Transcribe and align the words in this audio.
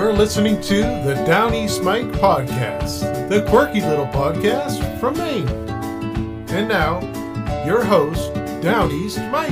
You're 0.00 0.14
listening 0.14 0.62
to 0.62 0.80
the 0.80 1.22
Down 1.26 1.52
East 1.54 1.82
Mike 1.82 2.10
podcast, 2.12 3.28
the 3.28 3.42
quirky 3.50 3.82
little 3.82 4.06
podcast 4.06 4.98
from 4.98 5.18
Maine. 5.18 5.46
And 6.48 6.66
now, 6.66 7.00
your 7.66 7.84
host, 7.84 8.32
Down 8.62 8.90
East 8.92 9.18
Mike. 9.30 9.50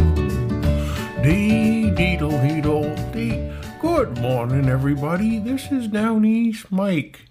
Dee 1.23 1.91
deedle 1.95 2.33
deedle 2.41 3.13
dee. 3.13 3.53
Good 3.79 4.23
morning, 4.23 4.71
everybody. 4.71 5.39
This 5.39 5.71
is 5.71 5.87
Down 5.87 6.25
East 6.25 6.73
Mike 6.73 7.28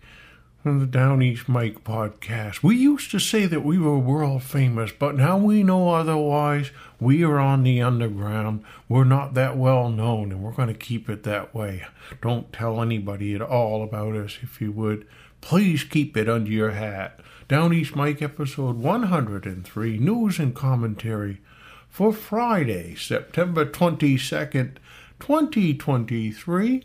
the 0.74 0.86
Down 0.86 1.22
East 1.22 1.48
Mike 1.48 1.84
podcast. 1.84 2.62
We 2.62 2.76
used 2.76 3.12
to 3.12 3.20
say 3.20 3.46
that 3.46 3.64
we 3.64 3.78
were 3.78 3.98
world 3.98 4.44
famous, 4.44 4.92
but 4.92 5.16
now 5.16 5.38
we 5.38 5.64
know 5.64 5.90
otherwise. 5.90 6.72
We 7.00 7.24
are 7.24 7.40
on 7.40 7.64
the 7.64 7.82
underground. 7.82 8.64
We're 8.90 9.04
not 9.04 9.34
that 9.36 9.58
well 9.58 9.90
known, 9.90 10.32
and 10.32 10.44
we're 10.44 10.52
going 10.52 10.68
to 10.68 10.74
keep 10.74 11.10
it 11.10 11.24
that 11.24 11.56
way. 11.56 11.86
Don't 12.22 12.52
tell 12.52 12.82
anybody 12.82 13.34
at 13.34 13.42
all 13.42 13.84
about 13.84 14.16
us, 14.16 14.40
if 14.42 14.60
you 14.60 14.72
would. 14.74 15.08
Please 15.42 15.84
keep 15.84 16.18
it 16.18 16.28
under 16.28 16.52
your 16.52 16.72
hat. 16.72 17.20
Down 17.48 17.74
East 17.74 17.96
Mike, 17.96 18.22
episode 18.22 18.78
103, 18.78 19.98
news 19.98 20.38
and 20.38 20.54
commentary 20.54 21.40
for 21.88 22.12
Friday, 22.12 22.94
September 22.96 23.66
22nd, 23.66 24.78
2023. 25.20 26.84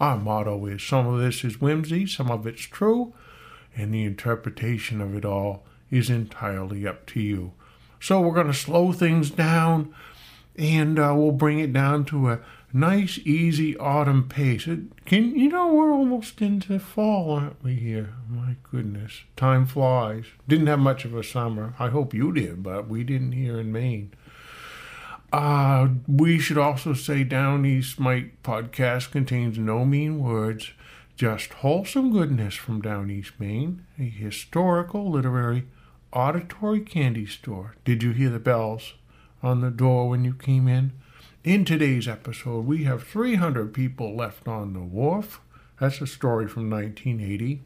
Our 0.00 0.18
motto 0.18 0.66
is 0.66 0.82
some 0.82 1.06
of 1.06 1.20
this 1.20 1.44
is 1.44 1.60
whimsy, 1.60 2.06
some 2.06 2.28
of 2.28 2.44
it's 2.44 2.62
true, 2.62 3.14
and 3.76 3.92
the 3.92 4.04
interpretation 4.04 5.00
of 5.00 5.14
it 5.14 5.24
all 5.24 5.64
is 5.90 6.10
entirely 6.10 6.86
up 6.86 7.06
to 7.06 7.20
you. 7.20 7.52
So 8.00 8.20
we're 8.20 8.34
going 8.34 8.46
to 8.48 8.54
slow 8.54 8.92
things 8.92 9.30
down 9.30 9.94
and 10.56 10.98
uh, 10.98 11.14
we'll 11.16 11.32
bring 11.32 11.60
it 11.60 11.72
down 11.72 12.04
to 12.06 12.30
a 12.30 12.40
nice, 12.72 13.18
easy 13.18 13.76
autumn 13.76 14.28
pace. 14.28 14.66
It 14.66 15.04
can 15.04 15.36
you 15.36 15.48
know 15.48 15.72
we're 15.72 15.92
almost 15.92 16.40
into 16.40 16.78
fall, 16.78 17.30
aren't 17.32 17.62
we? 17.62 17.74
Here, 17.74 18.14
my 18.28 18.56
goodness, 18.70 19.22
time 19.36 19.66
flies. 19.66 20.26
Didn't 20.48 20.66
have 20.66 20.78
much 20.78 21.04
of 21.04 21.14
a 21.14 21.22
summer. 21.22 21.74
I 21.78 21.88
hope 21.88 22.14
you 22.14 22.32
did, 22.32 22.62
but 22.62 22.88
we 22.88 23.04
didn't 23.04 23.32
here 23.32 23.58
in 23.60 23.72
Maine. 23.72 24.12
Uh, 25.32 25.88
we 26.06 26.38
should 26.38 26.58
also 26.58 26.92
say 26.92 27.24
Down 27.24 27.64
East 27.64 27.98
Mike 27.98 28.42
podcast 28.42 29.10
contains 29.10 29.58
no 29.58 29.84
mean 29.84 30.22
words, 30.22 30.72
just 31.16 31.52
wholesome 31.54 32.10
goodness 32.10 32.54
from 32.54 32.80
Down 32.80 33.10
East 33.10 33.32
Maine, 33.38 33.84
a 33.98 34.02
historical, 34.02 35.10
literary, 35.10 35.64
auditory 36.12 36.80
candy 36.80 37.26
store. 37.26 37.76
Did 37.84 38.02
you 38.02 38.12
hear 38.12 38.30
the 38.30 38.38
bells 38.38 38.94
on 39.42 39.60
the 39.60 39.70
door 39.70 40.08
when 40.08 40.24
you 40.24 40.34
came 40.34 40.66
in? 40.66 40.92
In 41.44 41.64
today's 41.64 42.08
episode, 42.08 42.66
we 42.66 42.84
have 42.84 43.02
300 43.02 43.74
people 43.74 44.14
left 44.14 44.48
on 44.48 44.72
the 44.72 44.80
wharf. 44.80 45.40
That's 45.80 46.00
a 46.00 46.06
story 46.06 46.46
from 46.48 46.70
1980. 46.70 47.62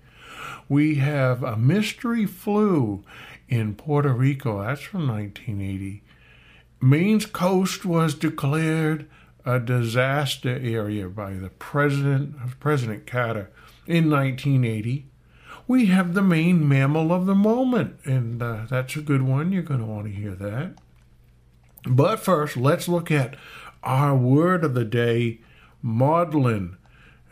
We 0.69 0.97
have 0.97 1.43
a 1.43 1.57
mystery 1.57 2.27
flu 2.27 3.05
in 3.49 3.75
Puerto 3.75 4.13
Rico. 4.13 4.63
That's 4.63 4.81
from 4.81 5.07
1980. 5.07 6.03
Maine's 6.81 7.27
coast 7.27 7.85
was 7.85 8.15
declared 8.15 9.09
a 9.47 9.61
disaster 9.61 10.59
area 10.61 11.09
by 11.09 11.35
the 11.35 11.49
president 11.49 12.35
of 12.43 12.59
President 12.59 13.07
Carter 13.07 13.51
in 13.87 14.11
1980. 14.11 15.07
We 15.69 15.87
have 15.87 16.15
the 16.15 16.23
Maine 16.23 16.69
mammal 16.69 17.13
of 17.13 17.27
the 17.27 17.35
moment, 17.35 17.99
and 18.05 18.43
uh, 18.43 18.67
that's 18.69 18.97
a 18.97 19.01
good 19.01 19.23
one. 19.23 19.53
You're 19.53 19.63
going 19.63 19.81
to 19.81 19.87
want 19.87 20.07
to 20.07 20.13
hear 20.13 20.35
that. 20.35 20.75
But 21.89 22.21
first, 22.21 22.57
let's 22.57 22.89
look 22.89 23.11
at 23.11 23.37
our 23.83 24.15
word 24.15 24.65
of 24.65 24.75
the 24.75 24.85
day, 24.85 25.41
maudlin. 25.81 26.77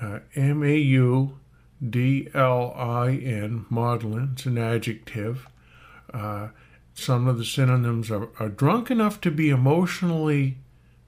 Uh, 0.01 0.21
M 0.35 0.63
A 0.63 0.77
U 0.77 1.39
D 1.89 2.29
L 2.35 2.73
I 2.77 3.11
N, 3.11 3.67
maudlin. 3.69 4.31
It's 4.33 4.47
an 4.47 4.59
adjective. 4.59 5.49
Uh, 6.13 6.49
some 6.95 7.27
of 7.27 7.39
the 7.39 7.45
synonyms 7.45 8.11
are, 8.11 8.29
are 8.39 8.49
drunk 8.49 8.91
enough 8.91 9.21
to 9.23 9.31
be 9.31 9.51
emotionally 9.51 10.59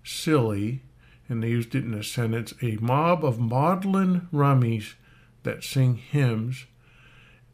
silly, 0.02 0.82
and 1.28 1.42
they 1.42 1.48
used 1.48 1.74
it 1.74 1.84
in 1.84 1.94
a 1.94 2.02
sentence 2.02 2.54
a 2.62 2.76
mob 2.76 3.24
of 3.24 3.38
maudlin 3.38 4.28
rummies 4.32 4.94
that 5.42 5.64
sing 5.64 5.96
hymns. 5.96 6.66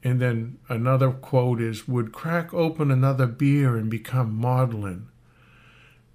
And 0.04 0.20
then 0.20 0.58
another 0.68 1.10
quote 1.10 1.60
is 1.60 1.86
would 1.86 2.12
crack 2.12 2.52
open 2.52 2.90
another 2.90 3.26
beer 3.26 3.76
and 3.76 3.88
become 3.88 4.34
maudlin. 4.34 5.08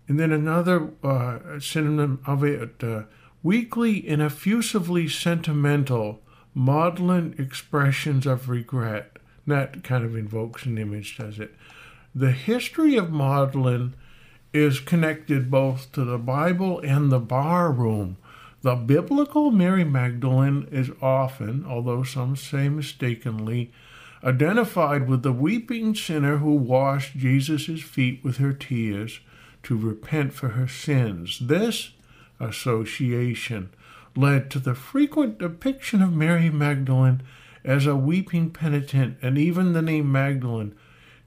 And 0.08 0.20
then 0.20 0.32
another 0.32 0.92
uh, 1.04 1.60
synonym 1.60 2.22
of 2.26 2.44
it 2.44 2.84
uh, 2.84 3.04
weakly 3.44 4.08
and 4.08 4.22
effusively 4.22 5.08
sentimental, 5.08 6.22
maudlin 6.54 7.36
expressions 7.38 8.26
of 8.26 8.50
regret. 8.50 9.18
That 9.46 9.84
kind 9.84 10.04
of 10.04 10.16
invokes 10.16 10.66
an 10.66 10.78
image, 10.78 11.18
does 11.18 11.40
it? 11.40 11.56
The 12.14 12.32
history 12.32 12.98
of 12.98 13.12
maudlin 13.12 13.96
is 14.54 14.80
connected 14.80 15.52
both 15.52 15.92
to 15.92 16.04
the 16.04 16.18
Bible 16.18 16.80
and 16.80 17.12
the 17.12 17.20
bar 17.20 17.72
room. 17.72 18.18
The 18.62 18.76
biblical 18.76 19.52
Mary 19.52 19.84
Magdalene 19.84 20.68
is 20.72 20.90
often, 21.02 21.66
although 21.66 22.04
some 22.04 22.36
say 22.36 22.70
mistakenly, 22.70 23.72
identified 24.24 25.08
with 25.08 25.22
the 25.24 25.32
weeping 25.32 25.94
sinner 25.94 26.38
who 26.38 26.56
washed 26.56 27.18
Jesus' 27.18 27.82
feet 27.82 28.24
with 28.24 28.38
her 28.38 28.54
tears 28.54 29.20
to 29.64 29.78
repent 29.78 30.34
for 30.34 30.50
her 30.50 30.68
sins. 30.68 31.40
This 31.40 31.92
association 32.40 33.70
led 34.16 34.50
to 34.50 34.60
the 34.60 34.74
frequent 34.74 35.38
depiction 35.38 36.02
of 36.02 36.14
Mary 36.14 36.50
Magdalene 36.50 37.22
as 37.64 37.86
a 37.86 37.96
weeping 37.96 38.50
penitent, 38.50 39.18
and 39.22 39.38
even 39.38 39.74
the 39.74 39.82
name 39.82 40.12
Magdalene 40.12 40.74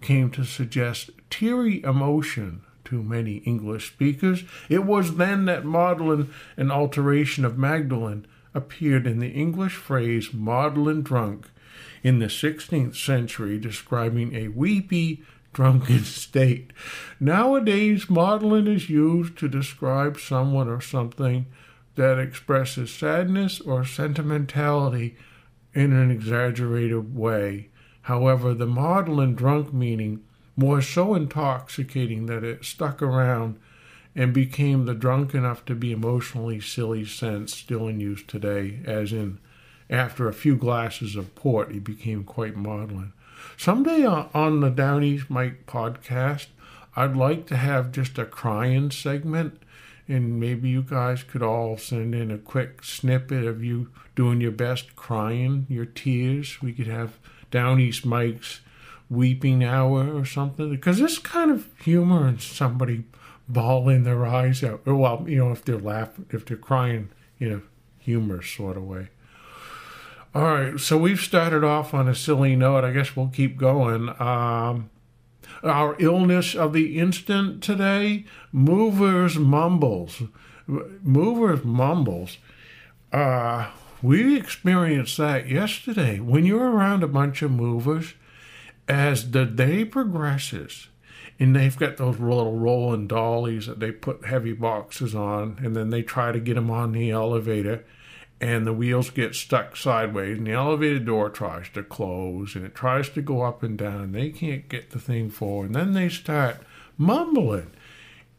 came 0.01 0.31
to 0.31 0.45
suggest 0.45 1.11
teary 1.29 1.83
emotion 1.85 2.63
to 2.91 3.03
many 3.03 3.37
English 3.39 3.93
speakers. 3.93 4.45
It 4.69 4.85
was 4.85 5.17
then 5.17 5.47
that 5.47 5.65
maudlin, 5.65 6.31
an 6.57 6.71
alteration 6.71 7.45
of 7.45 7.57
Magdalen, 7.57 8.27
appeared 8.53 9.07
in 9.07 9.21
the 9.21 9.31
English 9.31 9.75
phrase 9.75 10.35
maudlin 10.35 11.03
drunk 11.03 11.49
in 12.03 12.19
the 12.19 12.27
16th 12.27 12.97
century, 12.97 13.59
describing 13.59 14.35
a 14.35 14.49
weepy, 14.49 15.23
drunken 15.53 16.05
state. 16.05 16.73
Nowadays, 17.21 18.11
maudlin 18.11 18.67
is 18.67 18.91
used 18.91 19.39
to 19.39 19.49
describe 19.49 20.19
someone 20.19 20.69
or 20.69 20.81
something 20.81 21.47
that 21.95 22.19
expresses 22.19 22.93
sadness 22.93 23.61
or 23.61 23.85
sentimentality 23.85 25.17
in 25.75 25.93
an 25.93 26.11
exaggerated 26.11 27.15
way. 27.15 27.69
However, 28.03 28.55
the 28.55 28.67
maudlin 28.67 29.35
drunk 29.35 29.73
meaning 29.73 30.25
was 30.61 30.87
so 30.87 31.15
intoxicating 31.15 32.27
that 32.27 32.45
it 32.45 32.65
stuck 32.65 33.03
around 33.03 33.59
and 34.15 34.33
became 34.33 34.85
the 34.85 34.95
drunk 34.95 35.35
enough 35.35 35.65
to 35.65 35.75
be 35.75 35.93
emotionally 35.93 36.61
silly 36.61 37.05
sense 37.05 37.55
still 37.55 37.87
in 37.89 38.01
use 38.01 38.23
today, 38.23 38.81
as 38.85 39.13
in 39.13 39.39
after 39.89 40.29
a 40.29 40.33
few 40.33 40.57
glasses 40.57 41.17
of 41.17 41.35
port, 41.35 41.73
he 41.73 41.81
became 41.81 42.23
quite 42.25 42.57
maudlin. 42.57 43.13
Someday 43.57 44.05
uh, 44.05 44.27
on 44.33 44.61
the 44.61 44.71
Down 44.71 45.03
East 45.03 45.29
Mike 45.29 45.67
podcast, 45.67 46.47
I'd 46.95 47.17
like 47.17 47.47
to 47.47 47.57
have 47.57 47.93
just 47.93 48.19
a 48.19 48.25
crying 48.25 48.91
segment, 48.91 49.63
and 50.09 50.39
maybe 50.39 50.69
you 50.69 50.83
guys 50.83 51.23
could 51.23 51.43
all 51.43 51.77
send 51.77 52.15
in 52.15 52.31
a 52.31 52.39
quick 52.39 52.85
snippet 52.85 53.45
of 53.45 53.65
you 53.65 53.91
doing 54.15 54.41
your 54.41 54.53
best 54.53 54.97
crying, 54.97 55.67
your 55.69 55.85
tears. 55.87 56.61
We 56.63 56.73
could 56.73 56.89
have 56.89 57.19
Down 57.51 57.81
East 57.81 58.05
Mike's 58.05 58.61
weeping 59.11 59.63
hour 59.65 60.17
or 60.17 60.25
something, 60.25 60.71
because 60.71 60.99
this 60.99 61.19
kind 61.19 61.51
of 61.51 61.69
humor 61.83 62.27
and 62.27 62.41
somebody 62.41 63.05
bawling 63.49 64.05
their 64.05 64.25
eyes 64.25 64.63
out, 64.63 64.87
well, 64.87 65.25
you 65.27 65.37
know, 65.37 65.51
if 65.51 65.65
they're 65.65 65.77
laughing, 65.77 66.27
if 66.31 66.47
they're 66.47 66.57
crying 66.57 67.11
in 67.39 67.53
a 67.53 67.61
humorous 67.99 68.49
sort 68.49 68.77
of 68.77 68.85
way. 68.85 69.09
All 70.33 70.45
right, 70.45 70.79
so 70.79 70.97
we've 70.97 71.21
started 71.21 71.65
off 71.65 71.93
on 71.93 72.07
a 72.07 72.15
silly 72.15 72.55
note. 72.55 72.85
I 72.85 72.93
guess 72.93 73.17
we'll 73.17 73.29
keep 73.29 73.57
going. 73.57 74.11
Um, 74.21 74.89
our 75.65 75.97
illness 75.99 76.55
of 76.55 76.73
the 76.73 76.97
instant 76.99 77.65
today, 77.65 78.25
movers 78.53 79.37
mumbles. 79.37 80.23
Movers 80.69 81.65
mumbles. 81.65 82.39
Uh, 83.13 83.71
we 84.03 84.37
experienced 84.37 85.17
that 85.17 85.49
yesterday. 85.49 86.21
When 86.21 86.47
you're 86.47 86.71
around 86.71 87.03
a 87.03 87.09
bunch 87.09 87.43
of 87.43 87.51
movers, 87.51 88.15
as 88.91 89.31
the 89.31 89.47
day 89.47 89.85
progresses, 89.85 90.89
and 91.39 91.55
they've 91.55 91.79
got 91.79 91.97
those 91.97 92.19
little 92.19 92.59
rolling 92.59 93.07
dollies 93.07 93.67
that 93.67 93.79
they 93.79 93.93
put 93.93 94.27
heavy 94.27 94.53
boxes 94.53 95.15
on, 95.15 95.59
and 95.63 95.77
then 95.77 95.91
they 95.91 96.03
try 96.03 96.33
to 96.33 96.41
get 96.41 96.55
them 96.55 96.71
on 96.71 96.93
the 96.93 97.11
elevator 97.11 97.85
and 98.41 98.67
the 98.67 98.73
wheels 98.73 99.11
get 99.11 99.35
stuck 99.35 99.77
sideways 99.77 100.39
and 100.39 100.47
the 100.47 100.53
elevator 100.53 100.99
door 100.99 101.29
tries 101.29 101.69
to 101.69 101.83
close 101.83 102.55
and 102.55 102.65
it 102.65 102.75
tries 102.75 103.11
to 103.11 103.21
go 103.21 103.43
up 103.43 103.63
and 103.63 103.77
down 103.77 104.01
and 104.01 104.15
they 104.15 104.31
can't 104.31 104.67
get 104.71 104.91
the 104.91 104.99
thing 104.99 105.29
forward 105.29 105.67
and 105.67 105.75
then 105.75 105.93
they 105.93 106.09
start 106.09 106.57
mumbling. 106.97 107.71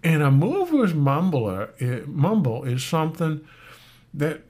And 0.03 0.23
a 0.23 0.31
mover's 0.31 0.93
mumbler 0.93 1.69
it, 1.79 2.07
mumble 2.07 2.63
is 2.63 2.83
something 2.83 3.41
that 4.11 4.41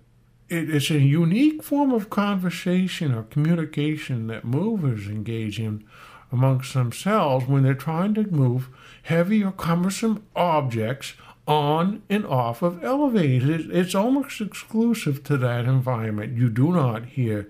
it, 0.51 0.69
it's 0.69 0.91
a 0.91 0.99
unique 0.99 1.63
form 1.63 1.91
of 1.91 2.09
conversation 2.09 3.13
or 3.13 3.23
communication 3.23 4.27
that 4.27 4.43
movers 4.43 5.07
engage 5.07 5.59
in 5.59 5.85
amongst 6.31 6.73
themselves 6.73 7.47
when 7.47 7.63
they're 7.63 7.73
trying 7.73 8.13
to 8.13 8.23
move 8.23 8.69
heavy 9.03 9.43
or 9.43 9.51
cumbersome 9.51 10.23
objects 10.35 11.13
on 11.47 12.01
and 12.09 12.25
off 12.25 12.61
of 12.61 12.83
elevators. 12.83 13.65
It's 13.69 13.95
almost 13.95 14.39
exclusive 14.41 15.23
to 15.23 15.37
that 15.37 15.65
environment. 15.65 16.37
You 16.37 16.49
do 16.49 16.71
not 16.71 17.05
hear 17.05 17.49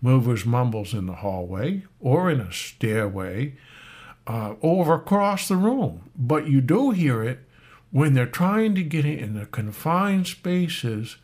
movers' 0.00 0.46
mumbles 0.46 0.94
in 0.94 1.06
the 1.06 1.16
hallway 1.16 1.82
or 2.00 2.30
in 2.30 2.40
a 2.40 2.52
stairway 2.52 3.54
uh, 4.26 4.54
or 4.60 4.94
across 4.94 5.48
the 5.48 5.56
room, 5.56 6.10
but 6.16 6.46
you 6.46 6.60
do 6.60 6.90
hear 6.90 7.22
it 7.22 7.40
when 7.90 8.14
they're 8.14 8.26
trying 8.26 8.74
to 8.74 8.82
get 8.82 9.04
in 9.04 9.34
the 9.34 9.46
confined 9.46 10.26
spaces 10.26 11.16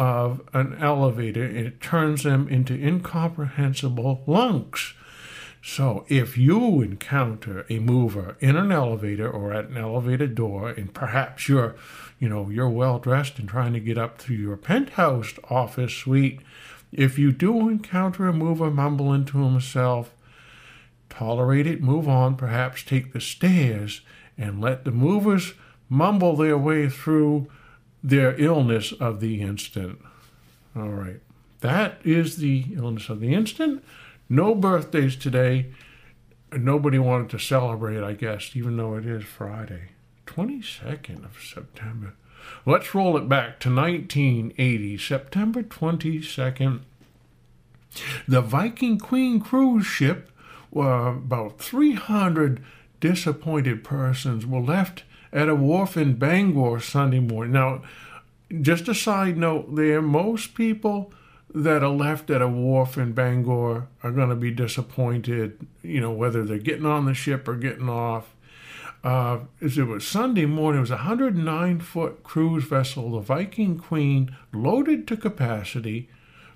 of 0.00 0.40
an 0.54 0.78
elevator. 0.80 1.44
It 1.44 1.78
turns 1.78 2.22
them 2.22 2.48
into 2.48 2.72
incomprehensible 2.72 4.24
lunks. 4.26 4.94
So 5.62 6.06
if 6.08 6.38
you 6.38 6.80
encounter 6.80 7.66
a 7.68 7.80
mover 7.80 8.38
in 8.40 8.56
an 8.56 8.72
elevator 8.72 9.30
or 9.30 9.52
at 9.52 9.66
an 9.66 9.76
elevator 9.76 10.26
door, 10.26 10.70
and 10.70 10.94
perhaps 10.94 11.50
you're, 11.50 11.76
you 12.18 12.30
know, 12.30 12.48
you're 12.48 12.70
well 12.70 12.98
dressed 12.98 13.38
and 13.38 13.46
trying 13.46 13.74
to 13.74 13.80
get 13.80 13.98
up 13.98 14.16
to 14.20 14.32
your 14.32 14.56
penthouse 14.56 15.34
office 15.50 15.92
suite, 15.92 16.40
if 16.90 17.18
you 17.18 17.30
do 17.30 17.68
encounter 17.68 18.26
a 18.26 18.32
mover 18.32 18.70
mumbling 18.70 19.26
to 19.26 19.44
himself, 19.44 20.14
tolerate 21.10 21.66
it, 21.66 21.82
move 21.82 22.08
on, 22.08 22.36
perhaps 22.36 22.82
take 22.82 23.12
the 23.12 23.20
stairs, 23.20 24.00
and 24.38 24.62
let 24.62 24.86
the 24.86 24.92
movers 24.92 25.52
mumble 25.90 26.36
their 26.36 26.56
way 26.56 26.88
through 26.88 27.48
their 28.02 28.38
illness 28.40 28.92
of 28.92 29.20
the 29.20 29.40
instant. 29.40 30.00
All 30.74 30.88
right. 30.88 31.20
That 31.60 32.00
is 32.04 32.36
the 32.36 32.64
illness 32.74 33.08
of 33.08 33.20
the 33.20 33.34
instant. 33.34 33.84
No 34.28 34.54
birthdays 34.54 35.16
today. 35.16 35.72
Nobody 36.52 36.98
wanted 36.98 37.30
to 37.30 37.38
celebrate, 37.38 38.02
I 38.02 38.14
guess, 38.14 38.52
even 38.54 38.76
though 38.76 38.96
it 38.96 39.06
is 39.06 39.24
Friday. 39.24 39.90
22nd 40.26 41.24
of 41.24 41.42
September. 41.42 42.14
Let's 42.64 42.94
roll 42.94 43.16
it 43.16 43.28
back 43.28 43.60
to 43.60 43.74
1980, 43.74 44.98
September 44.98 45.62
22nd. 45.62 46.80
The 48.26 48.40
Viking 48.40 48.98
Queen 48.98 49.40
cruise 49.40 49.86
ship, 49.86 50.30
uh, 50.74 50.80
about 50.80 51.58
300 51.58 52.62
disappointed 53.00 53.82
persons 53.82 54.46
were 54.46 54.60
left 54.60 55.04
at 55.32 55.48
a 55.48 55.54
wharf 55.54 55.96
in 55.96 56.14
Bangor 56.14 56.80
Sunday 56.80 57.20
morning. 57.20 57.52
Now, 57.52 57.82
just 58.60 58.88
a 58.88 58.94
side 58.94 59.36
note 59.36 59.74
there, 59.74 60.02
most 60.02 60.54
people 60.54 61.12
that 61.52 61.82
are 61.82 61.90
left 61.90 62.30
at 62.30 62.42
a 62.42 62.48
wharf 62.48 62.96
in 62.96 63.12
Bangor 63.12 63.88
are 64.02 64.10
going 64.10 64.28
to 64.28 64.36
be 64.36 64.50
disappointed, 64.50 65.66
you 65.82 66.00
know, 66.00 66.12
whether 66.12 66.44
they're 66.44 66.58
getting 66.58 66.86
on 66.86 67.06
the 67.06 67.14
ship 67.14 67.48
or 67.48 67.56
getting 67.56 67.88
off. 67.88 68.34
Uh, 69.02 69.40
as 69.62 69.78
it 69.78 69.84
was 69.84 70.06
Sunday 70.06 70.44
morning, 70.44 70.78
it 70.78 70.82
was 70.82 70.90
a 70.90 70.96
109 70.96 71.80
foot 71.80 72.22
cruise 72.22 72.64
vessel, 72.64 73.12
the 73.12 73.20
Viking 73.20 73.78
Queen, 73.78 74.36
loaded 74.52 75.08
to 75.08 75.16
capacity, 75.16 76.08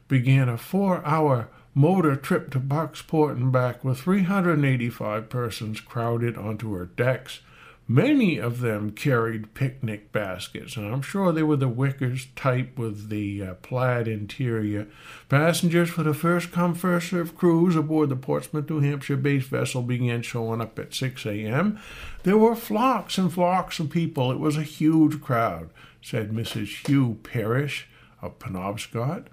began 0.08 0.48
a 0.48 0.58
four 0.58 1.04
hour 1.06 1.48
motor 1.74 2.14
trip 2.14 2.50
to 2.50 2.60
Bucksport 2.60 3.32
and 3.32 3.50
back 3.50 3.82
with 3.82 4.00
385 4.00 5.28
persons 5.28 5.80
crowded 5.80 6.36
onto 6.36 6.72
her 6.74 6.84
decks. 6.84 7.40
Many 7.86 8.38
of 8.38 8.60
them 8.60 8.92
carried 8.92 9.52
picnic 9.52 10.10
baskets, 10.10 10.78
and 10.78 10.86
I'm 10.86 11.02
sure 11.02 11.32
they 11.32 11.42
were 11.42 11.56
the 11.56 11.68
Wickers 11.68 12.28
type 12.34 12.78
with 12.78 13.10
the 13.10 13.42
uh, 13.42 13.54
plaid 13.54 14.08
interior. 14.08 14.86
Passengers 15.28 15.90
for 15.90 16.02
the 16.02 16.14
first 16.14 16.50
come, 16.50 16.74
first 16.74 17.10
served 17.10 17.36
cruise 17.36 17.76
aboard 17.76 18.08
the 18.08 18.16
Portsmouth, 18.16 18.70
New 18.70 18.80
Hampshire 18.80 19.18
based 19.18 19.50
vessel 19.50 19.82
began 19.82 20.22
showing 20.22 20.62
up 20.62 20.78
at 20.78 20.94
6 20.94 21.26
a.m. 21.26 21.78
There 22.22 22.38
were 22.38 22.56
flocks 22.56 23.18
and 23.18 23.30
flocks 23.30 23.78
of 23.78 23.90
people. 23.90 24.32
It 24.32 24.40
was 24.40 24.56
a 24.56 24.62
huge 24.62 25.20
crowd, 25.20 25.68
said 26.00 26.30
Mrs. 26.30 26.88
Hugh 26.88 27.18
Parrish 27.22 27.86
of 28.22 28.38
Penobscot. 28.38 29.26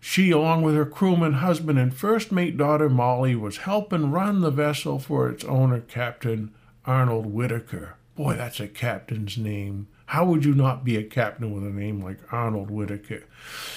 She, 0.00 0.30
along 0.30 0.62
with 0.62 0.74
her 0.74 0.86
crewman 0.86 1.34
husband 1.34 1.78
and 1.78 1.94
first 1.94 2.30
mate 2.30 2.58
daughter 2.58 2.90
Molly, 2.90 3.34
was 3.34 3.58
helping 3.58 4.10
run 4.10 4.42
the 4.42 4.50
vessel 4.50 4.98
for 4.98 5.30
its 5.30 5.44
owner, 5.44 5.80
Captain 5.80 6.52
Arnold 6.90 7.26
Whitaker. 7.26 7.94
Boy, 8.16 8.34
that's 8.34 8.58
a 8.58 8.66
captain's 8.66 9.38
name. 9.38 9.86
How 10.06 10.24
would 10.24 10.44
you 10.44 10.56
not 10.56 10.82
be 10.82 10.96
a 10.96 11.04
captain 11.04 11.54
with 11.54 11.62
a 11.62 11.70
name 11.70 12.00
like 12.00 12.18
Arnold 12.32 12.68
Whitaker? 12.68 13.22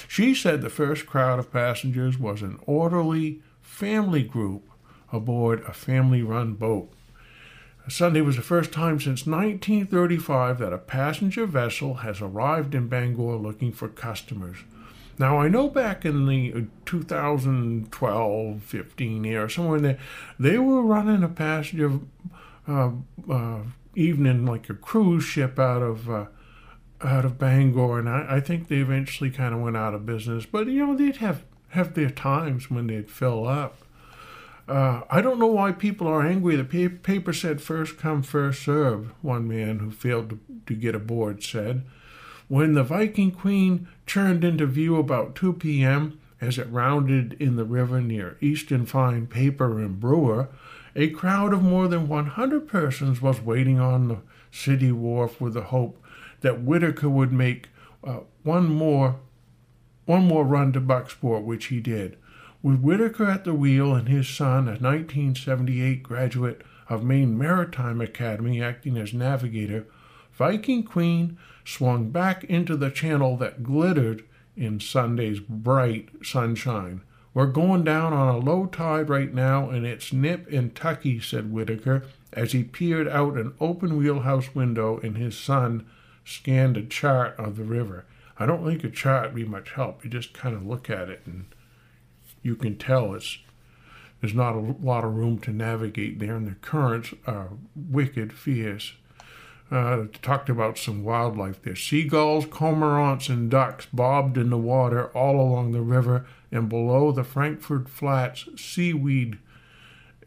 She 0.07 0.33
said 0.33 0.63
the 0.63 0.71
first 0.71 1.05
crowd 1.05 1.37
of 1.37 1.53
passengers 1.53 2.17
was 2.17 2.41
an 2.41 2.57
orderly 2.65 3.43
family 3.61 4.23
group 4.23 4.67
aboard 5.11 5.61
a 5.67 5.73
family 5.73 6.23
run 6.23 6.55
boat. 6.55 6.91
Sunday 7.87 8.21
was 8.21 8.35
the 8.35 8.41
first 8.41 8.71
time 8.71 8.99
since 8.99 9.27
1935 9.27 10.57
that 10.57 10.73
a 10.73 10.79
passenger 10.79 11.45
vessel 11.45 11.95
has 11.95 12.19
arrived 12.19 12.73
in 12.73 12.87
Bangor 12.87 13.35
looking 13.35 13.71
for 13.71 13.89
customers. 13.89 14.57
Now, 15.19 15.37
I 15.37 15.49
know 15.49 15.69
back 15.69 16.03
in 16.03 16.25
the 16.25 16.65
2012 16.85 18.63
15 18.63 19.23
year, 19.23 19.47
somewhere 19.47 19.77
in 19.77 19.83
there, 19.83 19.99
they 20.39 20.57
were 20.57 20.81
running 20.81 21.21
a 21.21 21.27
passenger 21.27 21.91
uh, 21.91 21.97
uh, 21.97 22.42
evening 23.95 24.45
like 24.45 24.69
a 24.69 24.73
cruise 24.73 25.23
ship 25.23 25.59
out 25.59 25.81
of 25.81 26.09
uh, 26.09 26.25
out 27.01 27.25
of 27.25 27.37
Bangor, 27.37 27.99
and 27.99 28.09
I, 28.09 28.37
I 28.37 28.39
think 28.39 28.67
they 28.67 28.77
eventually 28.77 29.29
kind 29.29 29.53
of 29.53 29.61
went 29.61 29.77
out 29.77 29.93
of 29.93 30.05
business. 30.05 30.45
But 30.45 30.67
you 30.67 30.85
know, 30.85 30.95
they'd 30.95 31.17
have 31.17 31.43
have 31.69 31.93
their 31.93 32.09
times 32.09 32.69
when 32.69 32.87
they'd 32.87 33.09
fill 33.09 33.47
up. 33.47 33.77
Uh, 34.67 35.01
I 35.09 35.21
don't 35.21 35.39
know 35.39 35.47
why 35.47 35.73
people 35.73 36.07
are 36.07 36.25
angry. 36.25 36.55
The 36.55 36.89
paper 36.89 37.33
said 37.33 37.61
first 37.61 37.97
come, 37.97 38.23
first 38.23 38.63
serve, 38.63 39.11
one 39.21 39.47
man 39.47 39.79
who 39.79 39.91
failed 39.91 40.29
to, 40.29 40.39
to 40.67 40.73
get 40.73 40.95
aboard 40.95 41.43
said. 41.43 41.83
When 42.47 42.73
the 42.73 42.83
Viking 42.83 43.31
Queen 43.31 43.87
turned 44.05 44.43
into 44.43 44.65
view 44.65 44.95
about 44.97 45.35
2 45.35 45.53
p.m., 45.53 46.19
as 46.39 46.57
it 46.57 46.69
rounded 46.69 47.37
in 47.39 47.55
the 47.55 47.63
river 47.63 48.01
near 48.01 48.37
Eastern 48.41 48.85
Fine 48.85 49.27
Paper 49.27 49.79
and 49.79 49.99
Brewer, 49.99 50.49
a 50.95 51.09
crowd 51.09 51.53
of 51.53 51.63
more 51.63 51.87
than 51.87 52.07
100 52.07 52.67
persons 52.67 53.21
was 53.21 53.41
waiting 53.41 53.79
on 53.79 54.07
the 54.07 54.17
city 54.51 54.91
wharf 54.91 55.41
with 55.41 55.53
the 55.53 55.63
hope 55.63 56.01
that 56.41 56.61
Whitaker 56.61 57.09
would 57.09 57.31
make 57.31 57.69
uh, 58.03 58.19
one 58.43 58.65
more 58.65 59.19
one 60.05 60.25
more 60.25 60.43
run 60.43 60.73
to 60.73 60.81
Bucksport, 60.81 61.43
which 61.43 61.67
he 61.67 61.79
did. 61.79 62.17
With 62.61 62.81
Whitaker 62.81 63.29
at 63.29 63.45
the 63.45 63.53
wheel 63.53 63.95
and 63.95 64.09
his 64.09 64.27
son, 64.27 64.67
a 64.67 64.75
1978 64.75 66.03
graduate 66.03 66.61
of 66.89 67.03
Maine 67.03 67.37
Maritime 67.37 68.01
Academy, 68.01 68.61
acting 68.61 68.97
as 68.97 69.13
navigator, 69.13 69.87
Viking 70.33 70.83
Queen 70.83 71.37
swung 71.63 72.09
back 72.09 72.43
into 72.45 72.75
the 72.75 72.91
channel 72.91 73.37
that 73.37 73.63
glittered 73.63 74.23
in 74.55 74.79
Sunday's 74.79 75.39
bright 75.39 76.09
sunshine. 76.21 77.01
We're 77.33 77.47
going 77.47 77.83
down 77.83 78.13
on 78.13 78.27
a 78.27 78.37
low 78.37 78.67
tide 78.67 79.09
right 79.09 79.33
now, 79.33 79.69
and 79.69 79.85
it's 79.85 80.13
nip 80.13 80.47
and 80.51 80.75
tucky, 80.75 81.19
said 81.19 81.51
Whitaker 81.51 82.03
as 82.31 82.51
he 82.51 82.63
peered 82.63 83.07
out 83.07 83.37
an 83.37 83.53
open 83.59 83.97
wheelhouse 83.97 84.53
window 84.53 84.99
and 85.01 85.17
his 85.17 85.37
son 85.37 85.85
scanned 86.25 86.77
a 86.77 86.83
chart 86.83 87.35
of 87.37 87.57
the 87.57 87.63
river. 87.63 88.05
I 88.37 88.45
don't 88.45 88.65
think 88.65 88.83
a 88.83 88.89
chart 88.89 89.27
would 89.27 89.35
be 89.35 89.45
much 89.45 89.71
help. 89.71 90.03
You 90.03 90.09
just 90.09 90.33
kind 90.33 90.55
of 90.55 90.65
look 90.65 90.89
at 90.89 91.09
it 91.09 91.21
and 91.25 91.45
you 92.41 92.55
can 92.55 92.77
tell 92.77 93.13
it's 93.13 93.39
there's 94.21 94.33
not 94.33 94.55
a 94.55 94.59
lot 94.59 95.03
of 95.03 95.15
room 95.15 95.37
to 95.39 95.51
navigate 95.51 96.19
there, 96.19 96.37
and 96.37 96.47
the 96.47 96.55
currents 96.55 97.13
are 97.27 97.49
wicked 97.75 98.31
fierce. 98.31 98.93
Uh, 99.73 100.05
talked 100.21 100.49
about 100.49 100.77
some 100.77 101.03
wildlife 101.03 101.59
there. 101.63 101.75
Seagulls, 101.75 102.45
cormorants, 102.45 103.27
and 103.27 103.49
ducks 103.49 103.87
bobbed 103.91 104.37
in 104.37 104.51
the 104.51 104.57
water 104.57 105.07
all 105.17 105.41
along 105.41 105.71
the 105.71 105.81
river 105.81 106.27
and 106.51 106.69
below 106.69 107.11
the 107.11 107.23
Frankfort 107.23 107.89
Flats 107.89 108.47
seaweed 108.55 109.39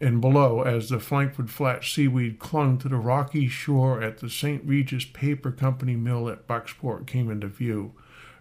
and 0.01 0.21
below 0.21 0.63
as 0.63 0.89
the 0.89 0.99
Frankfort 0.99 1.49
Flats 1.49 1.89
seaweed 1.89 2.41
clung 2.41 2.77
to 2.79 2.89
the 2.89 2.97
rocky 2.97 3.47
shore 3.47 4.03
at 4.03 4.19
the 4.19 4.29
St. 4.29 4.65
Regis 4.65 5.05
Paper 5.05 5.53
Company 5.53 5.95
mill 5.95 6.29
at 6.29 6.49
Bucksport 6.49 7.07
came 7.07 7.31
into 7.31 7.47
view. 7.47 7.93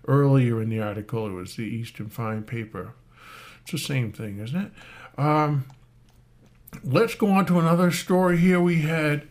Earlier 0.08 0.60
in 0.60 0.70
the 0.70 0.82
article, 0.82 1.28
it 1.28 1.34
was 1.34 1.56
the 1.56 1.66
Eastern 1.66 2.10
Fine 2.10 2.46
Paper. 2.46 2.94
It's 3.62 3.74
the 3.74 3.78
same 3.78 4.12
thing, 4.12 4.40
isn't 4.40 4.60
it? 4.60 4.72
Um, 5.20 5.66
let's 6.84 7.14
go 7.14 7.30
on 7.30 7.46
to 7.46 7.60
another 7.60 7.92
story 7.92 8.38
here. 8.38 8.60
We 8.60 8.82
had 8.82 9.28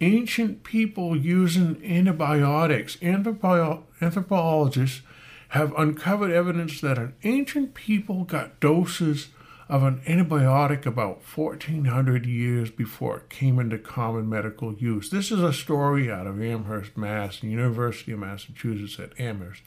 ancient 0.00 0.64
people 0.64 1.16
using 1.16 1.82
antibiotics. 1.84 2.96
Anthropo- 2.96 3.82
anthropologists 4.00 5.02
have 5.50 5.74
uncovered 5.76 6.30
evidence 6.30 6.80
that 6.80 6.98
an 6.98 7.14
ancient 7.24 7.74
people 7.74 8.24
got 8.24 8.60
doses 8.60 9.28
of 9.68 9.84
an 9.84 10.00
antibiotic 10.00 10.84
about 10.84 11.22
1400 11.22 12.26
years 12.26 12.70
before 12.70 13.18
it 13.18 13.30
came 13.30 13.58
into 13.58 13.78
common 13.78 14.28
medical 14.28 14.74
use. 14.74 15.10
This 15.10 15.30
is 15.30 15.40
a 15.40 15.52
story 15.52 16.10
out 16.10 16.26
of 16.26 16.42
Amherst, 16.42 16.96
Mass, 16.96 17.42
University 17.42 18.12
of 18.12 18.18
Massachusetts 18.18 18.98
at 18.98 19.18
Amherst. 19.20 19.62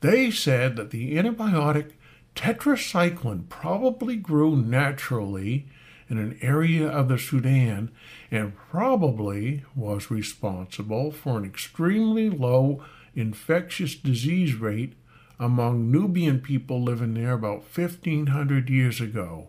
They 0.00 0.30
said 0.30 0.76
that 0.76 0.90
the 0.90 1.16
antibiotic 1.16 1.92
tetracycline 2.36 3.48
probably 3.48 4.14
grew 4.14 4.54
naturally 4.56 5.66
in 6.08 6.18
an 6.18 6.38
area 6.40 6.86
of 6.88 7.08
the 7.08 7.18
Sudan 7.18 7.90
and 8.30 8.56
probably 8.56 9.64
was 9.74 10.10
responsible 10.10 11.10
for 11.10 11.38
an 11.38 11.44
extremely 11.44 12.30
low 12.30 12.82
infectious 13.14 13.94
disease 13.94 14.54
rate 14.54 14.94
among 15.38 15.90
Nubian 15.90 16.40
people 16.40 16.82
living 16.82 17.14
there 17.14 17.32
about 17.32 17.64
1500 17.74 18.68
years 18.68 19.00
ago. 19.00 19.48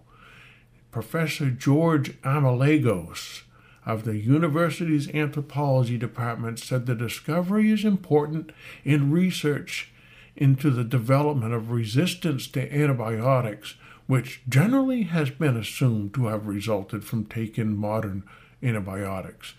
Professor 0.91 1.49
George 1.49 2.19
Armelagos 2.21 3.43
of 3.85 4.03
the 4.03 4.17
university's 4.17 5.09
anthropology 5.15 5.97
department 5.97 6.59
said 6.59 6.85
the 6.85 6.95
discovery 6.95 7.71
is 7.71 7.85
important 7.85 8.51
in 8.83 9.11
research 9.11 9.91
into 10.35 10.69
the 10.69 10.83
development 10.83 11.53
of 11.53 11.71
resistance 11.71 12.47
to 12.47 12.73
antibiotics, 12.73 13.75
which 14.09 14.41
generally 14.49 15.03
has 15.03 15.29
been 15.29 15.55
assumed 15.55 16.11
to 16.11 16.25
have 16.25 16.47
resulted 16.47 17.03
from 17.03 17.23
taking 17.23 17.77
modern 17.77 18.23
antibiotics. 18.63 19.53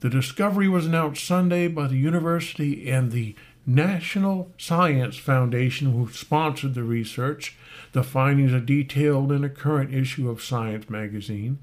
The 0.00 0.10
discovery 0.10 0.66
was 0.66 0.86
announced 0.86 1.24
Sunday 1.24 1.68
by 1.68 1.86
the 1.86 1.96
university 1.96 2.90
and 2.90 3.12
the 3.12 3.36
National 3.64 4.50
Science 4.58 5.16
Foundation, 5.16 5.92
who 5.92 6.10
sponsored 6.10 6.74
the 6.74 6.82
research. 6.82 7.56
The 7.92 8.02
findings 8.02 8.52
are 8.52 8.58
detailed 8.58 9.30
in 9.30 9.44
a 9.44 9.48
current 9.48 9.94
issue 9.94 10.28
of 10.28 10.42
Science 10.42 10.90
magazine. 10.90 11.60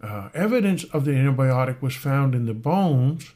Uh, 0.00 0.30
evidence 0.32 0.84
of 0.84 1.04
the 1.04 1.10
antibiotic 1.10 1.82
was 1.82 1.94
found 1.94 2.34
in 2.34 2.46
the 2.46 2.54
bones 2.54 3.34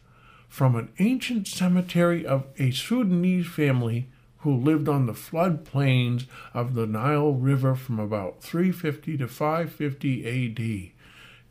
from 0.48 0.74
an 0.74 0.88
ancient 0.98 1.46
cemetery 1.46 2.24
of 2.24 2.46
a 2.58 2.70
Sudanese 2.70 3.46
family 3.46 4.08
who 4.38 4.54
lived 4.54 4.88
on 4.88 5.06
the 5.06 5.12
floodplains 5.12 6.26
of 6.54 6.74
the 6.74 6.86
Nile 6.86 7.32
River 7.32 7.74
from 7.74 7.98
about 7.98 8.42
350 8.42 9.18
to 9.18 9.28
550 9.28 10.26
AD. 10.26 10.92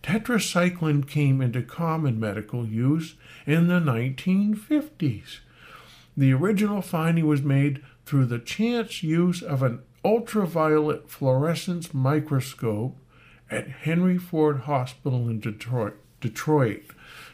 Tetracycline 0.04 1.08
came 1.08 1.42
into 1.42 1.62
common 1.62 2.20
medical 2.20 2.66
use 2.66 3.16
in 3.46 3.68
the 3.68 3.80
1950s. 3.80 5.40
The 6.16 6.34
original 6.34 6.82
finding 6.82 7.28
was 7.28 7.42
made 7.42 7.84
through 8.06 8.26
the 8.26 8.40
chance 8.40 9.04
use 9.04 9.42
of 9.42 9.62
an 9.62 9.82
ultraviolet 10.06 11.10
fluorescence 11.10 11.94
microscope 11.94 12.96
at 13.52 13.68
Henry 13.68 14.18
Ford 14.18 14.62
Hospital 14.62 15.28
in 15.28 15.40
Detroit. 15.40 15.96
Detroit. 16.22 16.84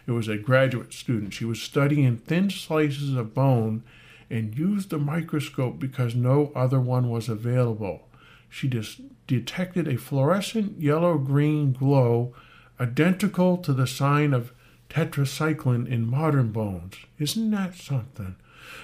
It 0.06 0.12
was 0.12 0.28
a 0.28 0.38
graduate 0.38 0.94
student. 0.94 1.34
She 1.34 1.46
was 1.46 1.62
studying 1.62 2.18
thin 2.18 2.50
slices 2.50 3.16
of 3.16 3.34
bone 3.34 3.84
and 4.30 4.58
used 4.58 4.90
the 4.90 4.98
microscope 4.98 5.80
because 5.80 6.16
no 6.16 6.52
other 6.56 6.80
one 6.80 7.10
was 7.10 7.30
available. 7.30 8.08
She 8.50 8.68
dis- 8.68 9.02
detected 9.28 9.88
a 9.88 9.98
fluorescent 9.98 10.80
yellow 10.80 11.18
green 11.18 11.74
glow 11.74 12.34
identical 12.80 13.58
to 13.58 13.74
the 13.74 13.88
sign 13.88 14.34
of 14.34 14.54
tetracycline 14.90 15.88
in 15.88 16.08
modern 16.08 16.52
bones. 16.52 16.96
Isn't 17.18 17.52
that 17.52 17.76
something? 17.76 18.36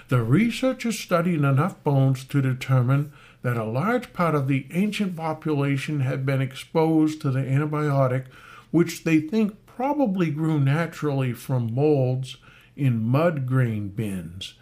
The 0.09 0.23
researchers 0.23 0.99
studied 0.99 1.43
enough 1.43 1.83
bones 1.83 2.23
to 2.25 2.41
determine 2.41 3.11
that 3.41 3.57
a 3.57 3.63
large 3.63 4.11
part 4.11 4.35
of 4.35 4.47
the 4.47 4.67
ancient 4.71 5.15
population 5.15 6.01
had 6.01 6.25
been 6.25 6.41
exposed 6.41 7.21
to 7.21 7.31
the 7.31 7.41
antibiotic, 7.41 8.25
which 8.71 9.03
they 9.03 9.19
think 9.19 9.65
probably 9.65 10.29
grew 10.29 10.59
naturally 10.59 11.31
from 11.33 11.73
molds 11.73 12.37
in 12.75 13.03
mud 13.03 13.45
grain 13.45 13.89
bins. 13.89 14.55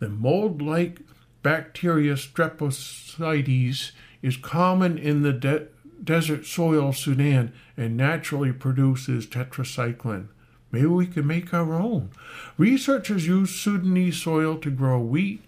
The 0.00 0.08
mold 0.08 0.60
like 0.60 1.00
bacteria 1.42 2.14
Streptococcus 2.14 3.92
is 4.22 4.36
common 4.36 4.98
in 4.98 5.22
the 5.22 5.32
de- 5.32 5.66
desert 6.02 6.46
soil 6.46 6.88
of 6.88 6.96
Sudan 6.96 7.52
and 7.76 7.96
naturally 7.96 8.52
produces 8.52 9.26
tetracycline. 9.26 10.28
Maybe 10.72 10.86
we 10.86 11.06
could 11.06 11.26
make 11.26 11.52
our 11.52 11.74
own. 11.74 12.10
Researchers 12.56 13.26
used 13.26 13.56
Sudanese 13.56 14.16
soil 14.22 14.56
to 14.58 14.70
grow 14.70 15.00
wheat 15.00 15.42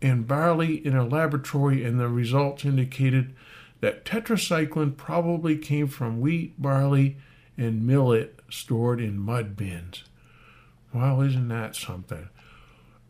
and 0.00 0.26
barley 0.26 0.84
in 0.84 0.96
a 0.96 1.06
laboratory, 1.06 1.84
and 1.84 2.00
the 2.00 2.08
results 2.08 2.64
indicated 2.64 3.34
that 3.80 4.04
tetracycline 4.04 4.96
probably 4.96 5.56
came 5.56 5.86
from 5.86 6.20
wheat, 6.20 6.60
barley, 6.60 7.18
and 7.56 7.86
millet 7.86 8.40
stored 8.50 9.00
in 9.00 9.18
mud 9.18 9.56
bins. 9.56 10.04
Well, 10.92 11.20
isn't 11.20 11.48
that 11.48 11.76
something? 11.76 12.28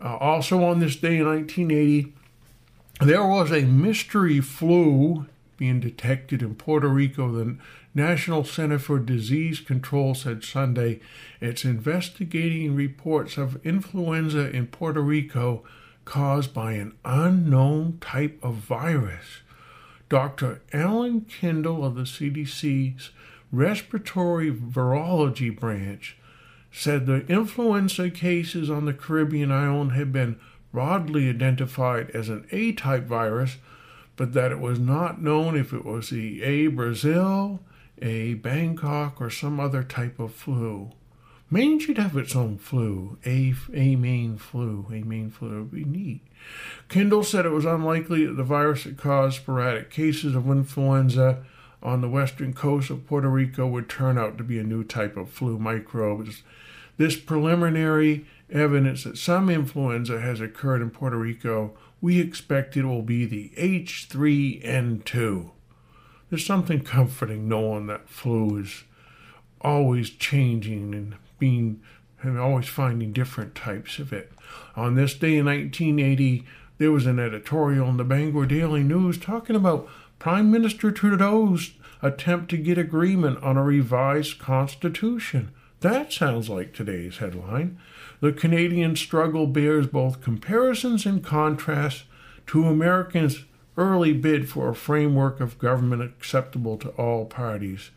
Uh, 0.02 0.16
also, 0.16 0.64
on 0.64 0.80
this 0.80 0.97
day 0.97 1.18
in 1.18 1.26
1980, 1.26 2.12
there 3.00 3.25
was 3.25 3.52
a 3.52 3.62
mystery 3.62 4.40
flu 4.40 5.26
being 5.56 5.78
detected 5.78 6.42
in 6.42 6.56
Puerto 6.56 6.88
Rico. 6.88 7.30
The 7.30 7.56
National 7.94 8.42
Center 8.42 8.78
for 8.78 8.99
Disease 8.99 9.61
Control 9.61 10.14
said 10.14 10.42
Sunday 10.42 11.00
it's 11.40 11.64
investigating 11.64 12.75
reports 12.75 13.37
of 13.37 13.64
influenza 13.64 14.50
in 14.50 14.66
Puerto 14.66 15.00
Rico 15.00 15.62
caused 16.04 16.52
by 16.52 16.73
an 16.73 16.94
unknown 17.04 17.99
type 18.00 18.38
of 18.42 18.54
virus. 18.54 19.40
Dr. 20.09 20.62
Alan 20.73 21.23
Kendal 21.23 21.85
of 21.85 21.94
the 21.94 22.02
CDC's 22.02 23.11
Respiratory 23.52 24.50
Virology 24.50 25.59
Branch 25.59 26.16
said 26.73 27.07
the 27.07 27.26
influenza 27.26 28.11
cases 28.11 28.71
on 28.71 28.87
the 28.87 28.95
Caribbean 28.95 29.52
island 29.52 29.93
had 29.93 30.12
been 30.12 30.41
broadly 30.73 31.29
identified 31.29 32.11
as 32.11 32.31
an 32.31 32.47
A 32.50 32.73
type 32.73 33.05
virus, 33.05 33.59
but 34.17 34.33
that 34.33 34.50
it 34.50 34.59
was 34.59 34.79
not 34.79 35.21
known 35.21 35.55
if 35.55 35.73
it 35.73 35.85
was 35.85 36.09
the 36.09 36.43
A 36.43 36.69
Brazil, 36.69 37.61
A 38.00 38.35
Bangkok, 38.35 39.21
or 39.21 39.29
some 39.29 39.61
other 39.61 39.83
type 39.83 40.19
of 40.19 40.35
flu. 40.35 40.91
Maine 41.50 41.79
should 41.79 41.99
have 41.99 42.17
its 42.17 42.35
own 42.35 42.57
flu, 42.57 43.19
a, 43.26 43.52
a 43.75 43.95
Maine 43.95 44.38
flu, 44.38 44.87
a 44.91 45.02
Maine 45.02 45.29
flu 45.29 45.50
would 45.59 45.71
be 45.71 45.85
neat. 45.85 46.23
Kendal 46.88 47.23
said 47.23 47.45
it 47.45 47.50
was 47.50 47.67
unlikely 47.67 48.25
that 48.25 48.38
the 48.38 48.43
virus 48.43 48.85
that 48.85 48.97
caused 48.97 49.43
sporadic 49.43 49.91
cases 49.91 50.35
of 50.35 50.47
influenza 50.47 51.45
on 51.82 52.00
the 52.00 52.08
western 52.08 52.52
coast 52.52 52.90
of 52.90 53.06
Puerto 53.06 53.28
Rico 53.28 53.66
would 53.66 53.88
turn 53.88 54.16
out 54.18 54.38
to 54.38 54.44
be 54.44 54.58
a 54.58 54.64
new 54.64 54.84
type 54.84 55.16
of 55.16 55.30
flu 55.30 55.58
microbe. 55.58 56.28
This 56.96 57.16
preliminary 57.16 58.26
evidence 58.50 59.04
that 59.04 59.18
some 59.18 59.48
influenza 59.50 60.20
has 60.20 60.40
occurred 60.40 60.82
in 60.82 60.90
Puerto 60.90 61.16
Rico, 61.16 61.72
we 62.00 62.20
expect 62.20 62.76
it 62.76 62.84
will 62.84 63.02
be 63.02 63.24
the 63.24 63.50
H3N2. 63.56 65.50
There's 66.30 66.46
something 66.46 66.80
comforting 66.80 67.48
knowing 67.48 67.86
that 67.86 68.08
flu 68.08 68.58
is 68.58 68.84
always 69.60 70.10
changing 70.10 70.94
and 70.94 71.14
being 71.38 71.80
and 72.22 72.38
always 72.38 72.68
finding 72.68 73.12
different 73.12 73.54
types 73.54 73.98
of 73.98 74.12
it. 74.12 74.32
On 74.76 74.94
this 74.94 75.14
day 75.14 75.38
in 75.38 75.46
1980, 75.46 76.46
there 76.78 76.92
was 76.92 77.06
an 77.06 77.18
editorial 77.18 77.88
in 77.88 77.96
the 77.96 78.04
Bangor 78.04 78.46
Daily 78.46 78.82
News 78.82 79.18
talking 79.18 79.56
about 79.56 79.88
Prime 80.23 80.52
Minister 80.52 80.93
Trudeau's 80.93 81.73
attempt 82.00 82.49
to 82.50 82.57
get 82.57 82.79
agreement 82.79 83.43
on 83.43 83.57
a 83.57 83.64
revised 83.64 84.38
constitution. 84.38 85.50
That 85.81 86.12
sounds 86.12 86.49
like 86.49 86.73
today's 86.73 87.17
headline. 87.17 87.81
The 88.21 88.33
Canadian 88.33 88.95
struggle 88.95 89.49
bears 89.49 89.88
both 89.88 90.21
comparisons 90.21 91.07
and 91.07 91.25
contrasts 91.25 92.05
to 92.47 92.69
Americans' 92.69 93.47
early 93.76 94.12
bid 94.12 94.49
for 94.49 94.69
a 94.69 94.76
framework 94.76 95.41
of 95.41 95.59
government 95.59 96.02
acceptable 96.02 96.76
to 96.76 96.91
all 96.91 97.25
parties. 97.25 97.91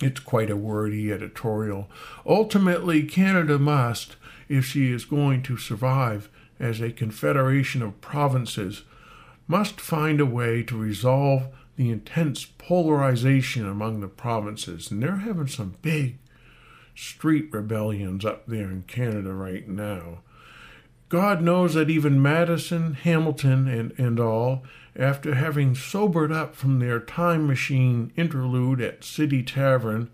It's 0.00 0.20
quite 0.20 0.48
a 0.48 0.56
wordy 0.56 1.10
editorial. 1.10 1.88
Ultimately, 2.24 3.02
Canada 3.02 3.58
must, 3.58 4.14
if 4.48 4.64
she 4.64 4.92
is 4.92 5.04
going 5.06 5.42
to 5.42 5.56
survive 5.56 6.28
as 6.60 6.80
a 6.80 6.92
confederation 6.92 7.82
of 7.82 8.00
provinces, 8.00 8.84
must 9.50 9.80
find 9.80 10.20
a 10.20 10.26
way 10.26 10.62
to 10.62 10.78
resolve 10.78 11.48
the 11.74 11.90
intense 11.90 12.44
polarization 12.44 13.68
among 13.68 14.00
the 14.00 14.06
provinces. 14.06 14.92
And 14.92 15.02
they're 15.02 15.16
having 15.16 15.48
some 15.48 15.74
big 15.82 16.18
street 16.94 17.48
rebellions 17.52 18.24
up 18.24 18.46
there 18.46 18.70
in 18.70 18.82
Canada 18.82 19.32
right 19.32 19.66
now. 19.66 20.20
God 21.08 21.42
knows 21.42 21.74
that 21.74 21.90
even 21.90 22.22
Madison, 22.22 22.94
Hamilton, 22.94 23.66
and, 23.66 23.92
and 23.98 24.20
all, 24.20 24.62
after 24.94 25.34
having 25.34 25.74
sobered 25.74 26.30
up 26.30 26.54
from 26.54 26.78
their 26.78 27.00
time 27.00 27.48
machine 27.48 28.12
interlude 28.16 28.80
at 28.80 29.02
City 29.02 29.42
Tavern 29.42 30.10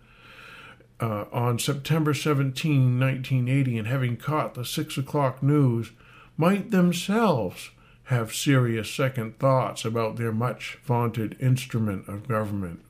uh, 0.99 1.26
on 1.31 1.59
September 1.59 2.14
17, 2.14 2.99
1980, 2.99 3.76
and 3.76 3.87
having 3.87 4.16
caught 4.16 4.55
the 4.55 4.64
six 4.64 4.97
o'clock 4.97 5.43
news, 5.43 5.90
might 6.38 6.71
themselves 6.71 7.69
have 8.06 8.34
serious 8.34 8.88
second 8.92 9.38
thoughts 9.38 9.84
about 9.84 10.16
their 10.16 10.32
much 10.32 10.78
vaunted 10.84 11.36
instrument 11.40 12.08
of 12.08 12.28
government. 12.28 12.80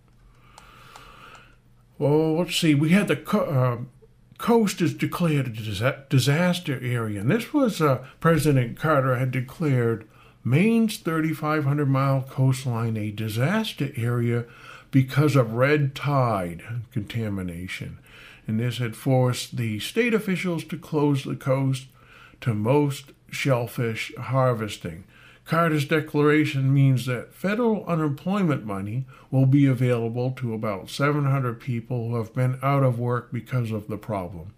Well, 1.99 2.37
let's 2.37 2.56
see. 2.56 2.75
We 2.75 2.90
had 2.90 3.08
the 3.08 3.16
co- 3.16 3.40
uh, 3.40 3.78
coast 4.37 4.82
is 4.82 4.92
declared 4.92 5.46
a 5.46 6.04
disaster 6.11 6.78
area, 6.82 7.20
and 7.20 7.30
this 7.30 7.54
was 7.54 7.80
uh, 7.80 8.04
President 8.20 8.78
Carter 8.78 9.16
had 9.16 9.30
declared 9.30 10.06
Maine's 10.44 10.99
3,500 10.99 11.88
mile 11.88 12.23
coastline 12.23 12.99
a 12.99 13.11
disaster 13.11 13.92
area 13.96 14.44
because 14.90 15.35
of 15.35 15.54
red 15.54 15.94
tide 15.94 16.62
contamination. 16.92 17.99
And 18.46 18.61
this 18.61 18.78
had 18.78 18.94
forced 18.94 19.56
the 19.56 19.80
state 19.80 20.14
officials 20.14 20.62
to 20.64 20.76
close 20.76 21.25
the 21.25 21.35
coast 21.35 21.87
to 22.42 22.54
most 22.54 23.12
shellfish 23.30 24.12
harvesting. 24.16 25.04
Carter's 25.45 25.85
declaration 25.85 26.75
means 26.75 27.06
that 27.06 27.33
federal 27.33 27.85
unemployment 27.87 28.66
money 28.66 29.04
will 29.30 29.47
be 29.47 29.66
available 29.66 30.33
to 30.33 30.52
about 30.52 30.90
700 30.90 31.61
people 31.61 32.09
who 32.09 32.16
have 32.16 32.35
been 32.35 32.59
out 32.62 32.83
of 32.83 32.99
work 32.99 33.30
because 33.33 33.71
of 33.71 33.87
the 33.87 33.97
problem. 33.97 34.52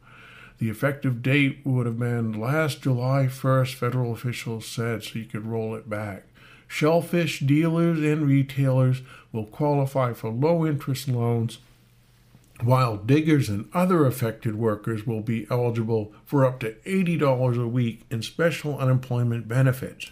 The 0.59 0.71
effective 0.71 1.23
date 1.23 1.61
would 1.65 1.87
have 1.87 1.99
been 1.99 2.33
last 2.33 2.83
July 2.83 3.27
1st, 3.27 3.75
federal 3.75 4.13
officials 4.13 4.67
said, 4.67 5.05
so 5.05 5.19
you 5.19 5.27
could 5.27 5.47
roll 5.47 5.75
it 5.75 5.91
back. 5.91 6.25
Shellfish 6.67 7.41
dealers 7.41 7.99
and 8.01 8.27
retailers 8.27 9.03
will 9.31 9.47
qualify 9.47 10.15
for 10.15 10.31
low 10.31 10.67
interest 10.67 11.07
loans, 11.07 11.59
while 12.63 12.97
diggers 12.97 13.49
and 13.49 13.69
other 13.73 14.05
affected 14.07 14.57
workers 14.57 15.07
will 15.07 15.21
be 15.21 15.47
eligible 15.51 16.13
for 16.25 16.45
up 16.45 16.59
to 16.61 16.73
$80 16.87 17.63
a 17.63 17.69
week 17.69 18.03
in 18.11 18.23
special 18.23 18.79
unemployment 18.79 19.47
benefits. 19.47 20.11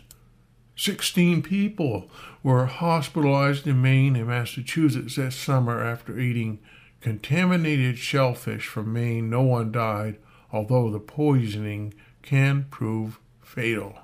16 0.76 1.42
people 1.42 2.10
were 2.42 2.66
hospitalized 2.66 3.66
in 3.66 3.80
Maine 3.80 4.14
and 4.14 4.28
Massachusetts 4.28 5.16
this 5.16 5.34
summer 5.34 5.82
after 5.82 6.18
eating 6.18 6.58
contaminated 7.00 7.98
shellfish 7.98 8.66
from 8.66 8.92
Maine. 8.92 9.30
No 9.30 9.42
one 9.42 9.72
died, 9.72 10.18
although 10.52 10.90
the 10.90 11.00
poisoning 11.00 11.94
can 12.22 12.66
prove 12.70 13.18
fatal. 13.42 13.98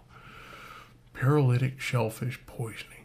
Paralytic 1.12 1.78
shellfish 1.78 2.40
poisoning. 2.46 3.04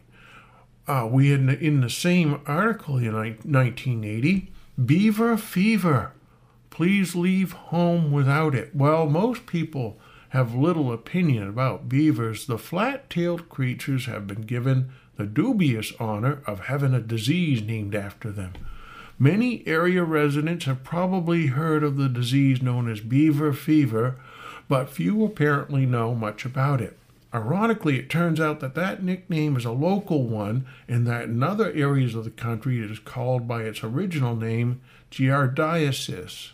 Uh, 0.86 1.06
we 1.10 1.28
had 1.30 1.40
in 1.40 1.82
the 1.82 1.90
same 1.90 2.40
article 2.46 2.96
in 2.96 3.12
1980 3.14 4.50
beaver 4.84 5.36
fever. 5.36 6.12
Please 6.70 7.14
leave 7.14 7.52
home 7.52 8.12
without 8.12 8.54
it. 8.54 8.74
While 8.74 9.06
most 9.06 9.46
people 9.46 9.98
have 10.30 10.54
little 10.54 10.92
opinion 10.92 11.48
about 11.48 11.88
beavers. 11.88 12.46
The 12.46 12.58
flat 12.58 13.08
tailed 13.08 13.48
creatures 13.48 14.06
have 14.06 14.26
been 14.26 14.42
given 14.42 14.90
the 15.16 15.26
dubious 15.26 15.92
honor 15.98 16.42
of 16.46 16.66
having 16.66 16.94
a 16.94 17.00
disease 17.00 17.62
named 17.62 17.94
after 17.94 18.30
them. 18.30 18.52
Many 19.18 19.66
area 19.66 20.04
residents 20.04 20.66
have 20.66 20.84
probably 20.84 21.46
heard 21.48 21.82
of 21.82 21.96
the 21.96 22.08
disease 22.08 22.62
known 22.62 22.90
as 22.90 23.00
beaver 23.00 23.52
fever, 23.52 24.16
but 24.68 24.90
few 24.90 25.24
apparently 25.24 25.86
know 25.86 26.14
much 26.14 26.44
about 26.44 26.80
it. 26.80 26.96
Ironically, 27.34 27.98
it 27.98 28.08
turns 28.08 28.40
out 28.40 28.60
that 28.60 28.74
that 28.74 29.02
nickname 29.02 29.56
is 29.56 29.66
a 29.66 29.72
local 29.72 30.22
one, 30.26 30.66
and 30.88 31.06
that 31.06 31.24
in 31.24 31.42
other 31.42 31.70
areas 31.72 32.14
of 32.14 32.24
the 32.24 32.30
country 32.30 32.82
it 32.82 32.90
is 32.90 32.98
called 32.98 33.46
by 33.46 33.62
its 33.62 33.84
original 33.84 34.34
name, 34.34 34.80
giardiasis. 35.10 36.52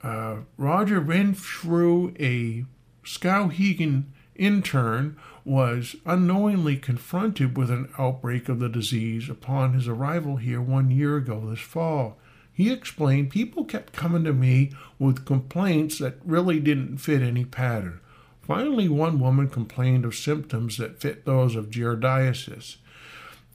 Uh, 0.00 0.36
Roger 0.56 1.00
Renfrew, 1.00 2.14
a 2.20 2.64
Skowhegan 3.04 4.04
intern, 4.36 5.16
was 5.44 5.96
unknowingly 6.06 6.76
confronted 6.76 7.56
with 7.56 7.70
an 7.70 7.88
outbreak 7.98 8.48
of 8.48 8.60
the 8.60 8.68
disease 8.68 9.28
upon 9.28 9.72
his 9.72 9.88
arrival 9.88 10.36
here 10.36 10.60
one 10.60 10.90
year 10.90 11.16
ago 11.16 11.40
this 11.48 11.58
fall. 11.58 12.18
He 12.52 12.70
explained 12.72 13.30
people 13.30 13.64
kept 13.64 13.92
coming 13.92 14.24
to 14.24 14.32
me 14.32 14.72
with 14.98 15.24
complaints 15.24 15.98
that 15.98 16.18
really 16.24 16.60
didn't 16.60 16.98
fit 16.98 17.22
any 17.22 17.44
pattern. 17.44 18.00
Finally, 18.48 18.88
one 18.88 19.20
woman 19.20 19.46
complained 19.46 20.06
of 20.06 20.14
symptoms 20.14 20.78
that 20.78 20.98
fit 20.98 21.26
those 21.26 21.54
of 21.54 21.68
giardiasis. 21.68 22.76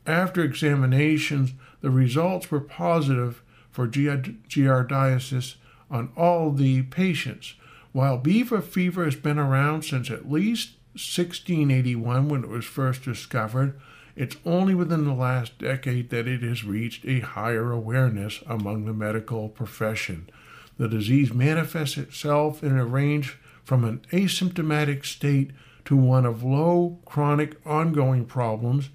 After 0.05 0.43
examinations, 0.43 1.53
the 1.81 1.89
results 1.89 2.51
were 2.51 2.59
positive 2.59 3.41
for 3.71 3.87
giardiasis 3.87 5.55
on 5.89 6.11
all 6.15 6.51
the 6.51 6.83
patients. 6.83 7.55
While 7.91 8.19
beaver 8.19 8.61
fever 8.61 9.05
has 9.05 9.15
been 9.15 9.39
around 9.39 9.81
since 9.81 10.11
at 10.11 10.31
least 10.31 10.73
1681 10.91 12.29
when 12.29 12.43
it 12.43 12.49
was 12.49 12.65
first 12.65 13.01
discovered, 13.01 13.79
it's 14.15 14.37
only 14.45 14.75
within 14.75 15.05
the 15.05 15.13
last 15.13 15.57
decade 15.57 16.11
that 16.11 16.27
it 16.27 16.43
has 16.43 16.63
reached 16.63 17.03
a 17.07 17.21
higher 17.21 17.71
awareness 17.71 18.43
among 18.45 18.85
the 18.85 18.93
medical 18.93 19.49
profession. 19.49 20.29
The 20.77 20.87
disease 20.87 21.33
manifests 21.33 21.97
itself 21.97 22.63
in 22.63 22.77
a 22.77 22.85
range 22.85 23.39
from 23.63 23.83
an 23.83 24.01
asymptomatic 24.11 25.05
state 25.05 25.51
to 25.85 25.95
one 25.95 26.25
of 26.25 26.43
low, 26.43 26.99
chronic, 27.05 27.57
ongoing 27.65 28.25
problems, 28.25 28.89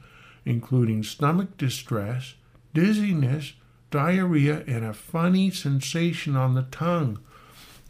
including 0.45 1.03
stomach 1.03 1.57
distress, 1.57 2.35
dizziness, 2.75 3.55
diarrhea, 3.91 4.65
and 4.67 4.85
a 4.85 4.93
funny 4.93 5.51
sensation 5.51 6.37
on 6.37 6.55
the 6.55 6.63
tongue. 6.63 7.19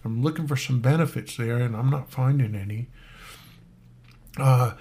I'm 0.05 0.23
looking 0.23 0.47
for 0.47 0.57
some 0.57 0.81
benefits 0.81 1.37
there, 1.37 1.59
and 1.59 1.77
I'm 1.77 1.91
not 1.91 2.11
finding 2.11 2.55
any. 2.55 2.89
Uh, 4.37 4.75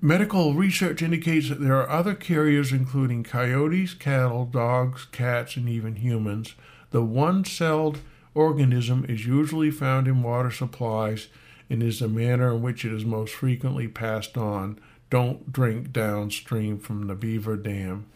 medical 0.00 0.54
research 0.54 1.02
indicates 1.02 1.48
that 1.48 1.60
there 1.60 1.76
are 1.76 1.88
other 1.88 2.14
carriers, 2.14 2.72
including 2.72 3.24
coyotes, 3.24 3.94
cattle, 3.94 4.44
dogs, 4.44 5.06
cats, 5.10 5.56
and 5.56 5.68
even 5.68 5.96
humans. 5.96 6.54
The 6.90 7.02
one 7.02 7.44
celled 7.44 8.00
organism 8.34 9.04
is 9.08 9.26
usually 9.26 9.70
found 9.70 10.08
in 10.08 10.22
water 10.22 10.50
supplies 10.50 11.28
and 11.68 11.82
is 11.82 12.00
the 12.00 12.08
manner 12.08 12.54
in 12.54 12.62
which 12.62 12.84
it 12.84 12.92
is 12.92 13.04
most 13.04 13.34
frequently 13.34 13.88
passed 13.88 14.36
on. 14.36 14.78
Don't 15.10 15.52
drink 15.52 15.92
downstream 15.92 16.78
from 16.78 17.06
the 17.06 17.14
beaver 17.14 17.56
dam. 17.56 18.06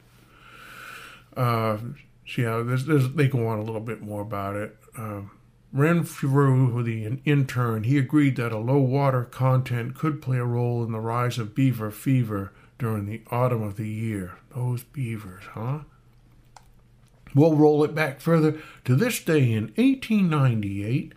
Uh, 1.37 1.79
yeah, 2.37 2.63
there's, 2.63 2.87
there's, 2.87 3.13
they 3.13 3.29
go 3.29 3.47
on 3.47 3.59
a 3.59 3.63
little 3.63 3.81
bit 3.81 4.03
more 4.03 4.23
about 4.23 4.57
it. 4.57 4.77
Uh, 4.97 5.23
Renfrew, 5.73 6.83
the 6.83 7.21
intern, 7.25 7.85
he 7.85 7.99
agreed 7.99 8.37
that 8.37 8.53
a 8.53 8.59
low 8.59 8.79
water 8.79 9.25
content 9.25 9.95
could 9.95 10.23
play 10.23 10.39
a 10.39 10.45
role 10.45 10.83
in 10.83 10.93
the 10.93 11.01
rise 11.01 11.39
of 11.39 11.55
beaver 11.55 11.91
fever 11.91 12.53
during 12.79 13.07
the 13.07 13.23
autumn 13.31 13.63
of 13.63 13.77
the 13.77 13.89
year. 13.89 14.39
Those 14.55 14.85
beavers, 14.85 15.45
huh? 15.53 15.81
We'll 17.37 17.55
roll 17.55 17.85
it 17.85 17.95
back 17.95 18.23
further 18.23 18.59
to 18.87 18.97
this 18.97 19.23
day 19.23 19.53
in 19.53 19.65
1898 19.77 21.13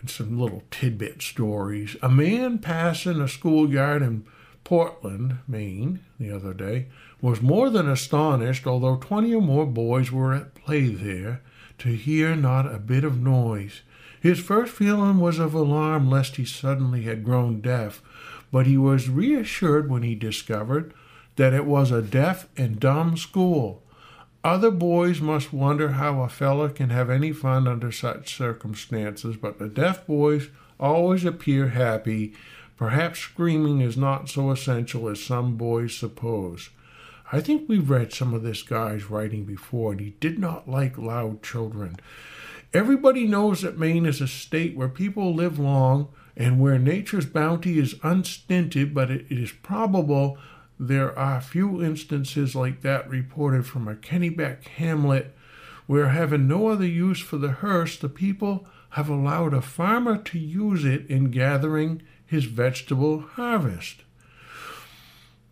and 0.00 0.10
some 0.10 0.36
little 0.40 0.64
tidbit 0.72 1.22
stories. 1.22 1.96
A 2.02 2.08
man 2.08 2.58
passing 2.58 3.20
a 3.20 3.28
schoolyard 3.28 4.02
in 4.02 4.24
Portland, 4.64 5.38
Maine, 5.46 6.00
the 6.18 6.32
other 6.32 6.52
day 6.52 6.86
was 7.22 7.40
more 7.40 7.70
than 7.70 7.88
astonished, 7.88 8.66
although 8.66 8.96
twenty 8.96 9.32
or 9.32 9.40
more 9.40 9.66
boys 9.66 10.10
were 10.10 10.34
at 10.34 10.56
play 10.56 10.88
there, 10.88 11.42
to 11.78 11.90
hear 11.90 12.34
not 12.34 12.66
a 12.66 12.80
bit 12.80 13.04
of 13.04 13.20
noise. 13.20 13.82
His 14.20 14.40
first 14.40 14.72
feeling 14.72 15.18
was 15.20 15.38
of 15.38 15.54
alarm 15.54 16.10
lest 16.10 16.36
he 16.36 16.44
suddenly 16.44 17.02
had 17.02 17.22
grown 17.22 17.60
deaf, 17.60 18.02
but 18.50 18.66
he 18.66 18.76
was 18.76 19.08
reassured 19.08 19.88
when 19.88 20.02
he 20.02 20.16
discovered 20.16 20.92
that 21.36 21.52
it 21.52 21.66
was 21.66 21.92
a 21.92 22.02
deaf 22.02 22.48
and 22.56 22.80
dumb 22.80 23.16
school. 23.16 23.84
Other 24.42 24.70
boys 24.70 25.20
must 25.20 25.52
wonder 25.52 25.90
how 25.90 26.22
a 26.22 26.28
fellow 26.28 26.70
can 26.70 26.88
have 26.88 27.10
any 27.10 27.30
fun 27.30 27.68
under 27.68 27.92
such 27.92 28.34
circumstances, 28.34 29.36
but 29.36 29.58
the 29.58 29.68
deaf 29.68 30.06
boys 30.06 30.48
always 30.78 31.26
appear 31.26 31.68
happy. 31.68 32.32
Perhaps 32.78 33.18
screaming 33.18 33.82
is 33.82 33.98
not 33.98 34.30
so 34.30 34.50
essential 34.50 35.08
as 35.10 35.22
some 35.22 35.56
boys 35.58 35.94
suppose. 35.94 36.70
I 37.30 37.40
think 37.40 37.68
we've 37.68 37.90
read 37.90 38.14
some 38.14 38.32
of 38.32 38.42
this 38.42 38.62
guy's 38.62 39.10
writing 39.10 39.44
before, 39.44 39.92
and 39.92 40.00
he 40.00 40.14
did 40.20 40.38
not 40.38 40.68
like 40.68 40.96
loud 40.96 41.42
children. 41.42 41.96
Everybody 42.72 43.26
knows 43.26 43.60
that 43.60 43.78
Maine 43.78 44.06
is 44.06 44.22
a 44.22 44.26
state 44.26 44.74
where 44.74 44.88
people 44.88 45.34
live 45.34 45.58
long 45.58 46.08
and 46.34 46.58
where 46.58 46.78
nature's 46.78 47.26
bounty 47.26 47.78
is 47.78 47.96
unstinted, 48.02 48.94
but 48.94 49.10
it 49.10 49.26
is 49.28 49.52
probable 49.52 50.38
there 50.82 51.16
are 51.16 51.42
few 51.42 51.84
instances 51.84 52.56
like 52.56 52.80
that 52.80 53.06
reported 53.10 53.66
from 53.66 53.86
a 53.86 53.94
Kennebec 53.94 54.66
hamlet 54.66 55.36
where, 55.86 56.08
having 56.08 56.48
no 56.48 56.68
other 56.68 56.86
use 56.86 57.20
for 57.20 57.36
the 57.36 57.50
hearse, 57.50 57.98
the 57.98 58.08
people 58.08 58.66
have 58.90 59.10
allowed 59.10 59.52
a 59.52 59.60
farmer 59.60 60.16
to 60.16 60.38
use 60.38 60.86
it 60.86 61.06
in 61.08 61.30
gathering 61.30 62.00
his 62.24 62.46
vegetable 62.46 63.20
harvest. 63.20 63.96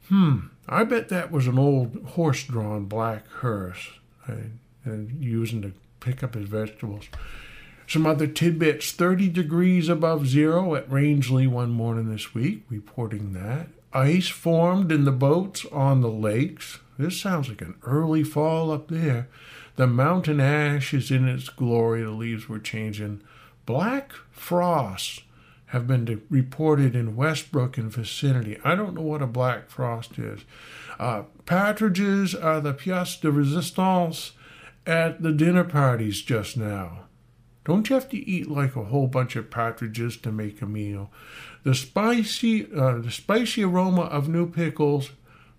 Hmm, 0.09 0.47
I 0.67 0.85
bet 0.85 1.11
that 1.11 1.31
was 1.31 1.47
an 1.47 1.59
old 1.59 2.03
horse 2.13 2.45
drawn 2.45 2.87
black 2.87 3.29
hearse 3.29 3.91
and, 4.27 4.59
using 5.21 5.61
to 5.61 5.73
pick 6.01 6.23
up 6.23 6.37
his 6.37 6.49
vegetables. 6.49 7.09
Some 7.87 8.07
other 8.07 8.27
tidbits 8.27 8.93
30 8.93 9.29
degrees 9.29 9.91
above 9.91 10.27
zero 10.27 10.75
at 10.75 10.91
Rangeley 10.91 11.47
one 11.47 11.71
morning 11.71 12.11
this 12.11 12.33
week, 12.33 12.65
reporting 12.71 13.35
that. 13.35 13.69
Ice 13.99 14.29
formed 14.29 14.93
in 14.93 15.03
the 15.03 15.11
boats 15.11 15.67
on 15.73 16.03
the 16.03 16.11
lakes. 16.11 16.79
This 16.99 17.21
sounds 17.21 17.49
like 17.49 17.61
an 17.61 17.75
early 17.83 18.23
fall 18.23 18.71
up 18.71 18.87
there. 18.87 19.27
The 19.75 19.89
mountain 19.89 20.39
ash 20.39 20.95
is 20.95 21.11
in 21.11 21.27
its 21.27 21.49
glory. 21.49 22.05
The 22.05 22.11
leaves 22.11 22.49
were 22.49 22.61
changing. 22.61 23.23
Black 23.67 24.13
frosts 24.31 25.23
have 25.67 25.89
been 25.89 26.23
reported 26.31 26.95
in 26.95 27.17
Westbrook 27.17 27.77
and 27.77 27.91
vicinity. 27.91 28.57
I 28.63 28.77
don't 28.77 28.95
know 28.95 29.03
what 29.03 29.21
a 29.21 29.27
black 29.27 29.69
frost 29.69 30.17
is. 30.17 30.43
Uh, 31.01 31.25
partridges 31.45 32.37
are 32.37 32.61
the 32.61 32.75
pièce 32.75 33.21
de 33.21 33.33
résistance 33.33 34.31
at 34.87 35.23
the 35.25 35.33
dinner 35.33 35.65
parties 35.65 36.23
just 36.23 36.57
now. 36.57 37.08
Don't 37.69 37.91
you 37.91 37.95
have 37.95 38.09
to 38.09 38.17
eat 38.17 38.51
like 38.51 38.77
a 38.77 38.85
whole 38.85 39.07
bunch 39.07 39.37
of 39.37 39.51
partridges 39.51 40.17
to 40.17 40.33
make 40.33 40.63
a 40.63 40.67
meal? 40.67 41.11
The 41.65 41.75
spicy, 41.75 42.67
uh, 42.75 43.01
the 43.01 43.11
spicy 43.11 43.63
aroma 43.63 44.05
of 44.05 44.27
new 44.27 44.51
pickles 44.51 45.11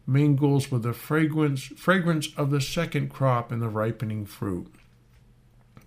mingles 0.07 0.71
with 0.71 0.81
the 0.81 0.93
fragrance, 0.93 1.61
fragrance 1.61 2.29
of 2.35 2.49
the 2.49 2.61
second 2.61 3.09
crop 3.09 3.51
and 3.51 3.61
the 3.61 3.69
ripening 3.69 4.25
fruit. 4.25 4.73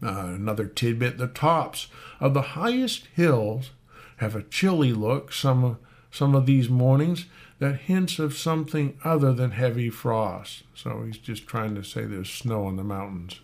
Uh, 0.00 0.26
another 0.36 0.66
tidbit: 0.66 1.18
the 1.18 1.26
tops 1.26 1.88
of 2.20 2.34
the 2.34 2.42
highest 2.42 3.08
hills 3.14 3.72
have 4.18 4.36
a 4.36 4.44
chilly 4.44 4.92
look. 4.92 5.32
Some 5.32 5.78
some 6.12 6.36
of 6.36 6.46
these 6.46 6.68
mornings 6.68 7.26
that 7.58 7.80
hints 7.80 8.20
of 8.20 8.36
something 8.36 8.96
other 9.02 9.32
than 9.32 9.50
heavy 9.50 9.90
frost. 9.90 10.62
So 10.72 11.02
he's 11.04 11.18
just 11.18 11.48
trying 11.48 11.74
to 11.74 11.82
say 11.82 12.04
there's 12.04 12.30
snow 12.30 12.66
on 12.66 12.76
the 12.76 12.84
mountains. 12.84 13.40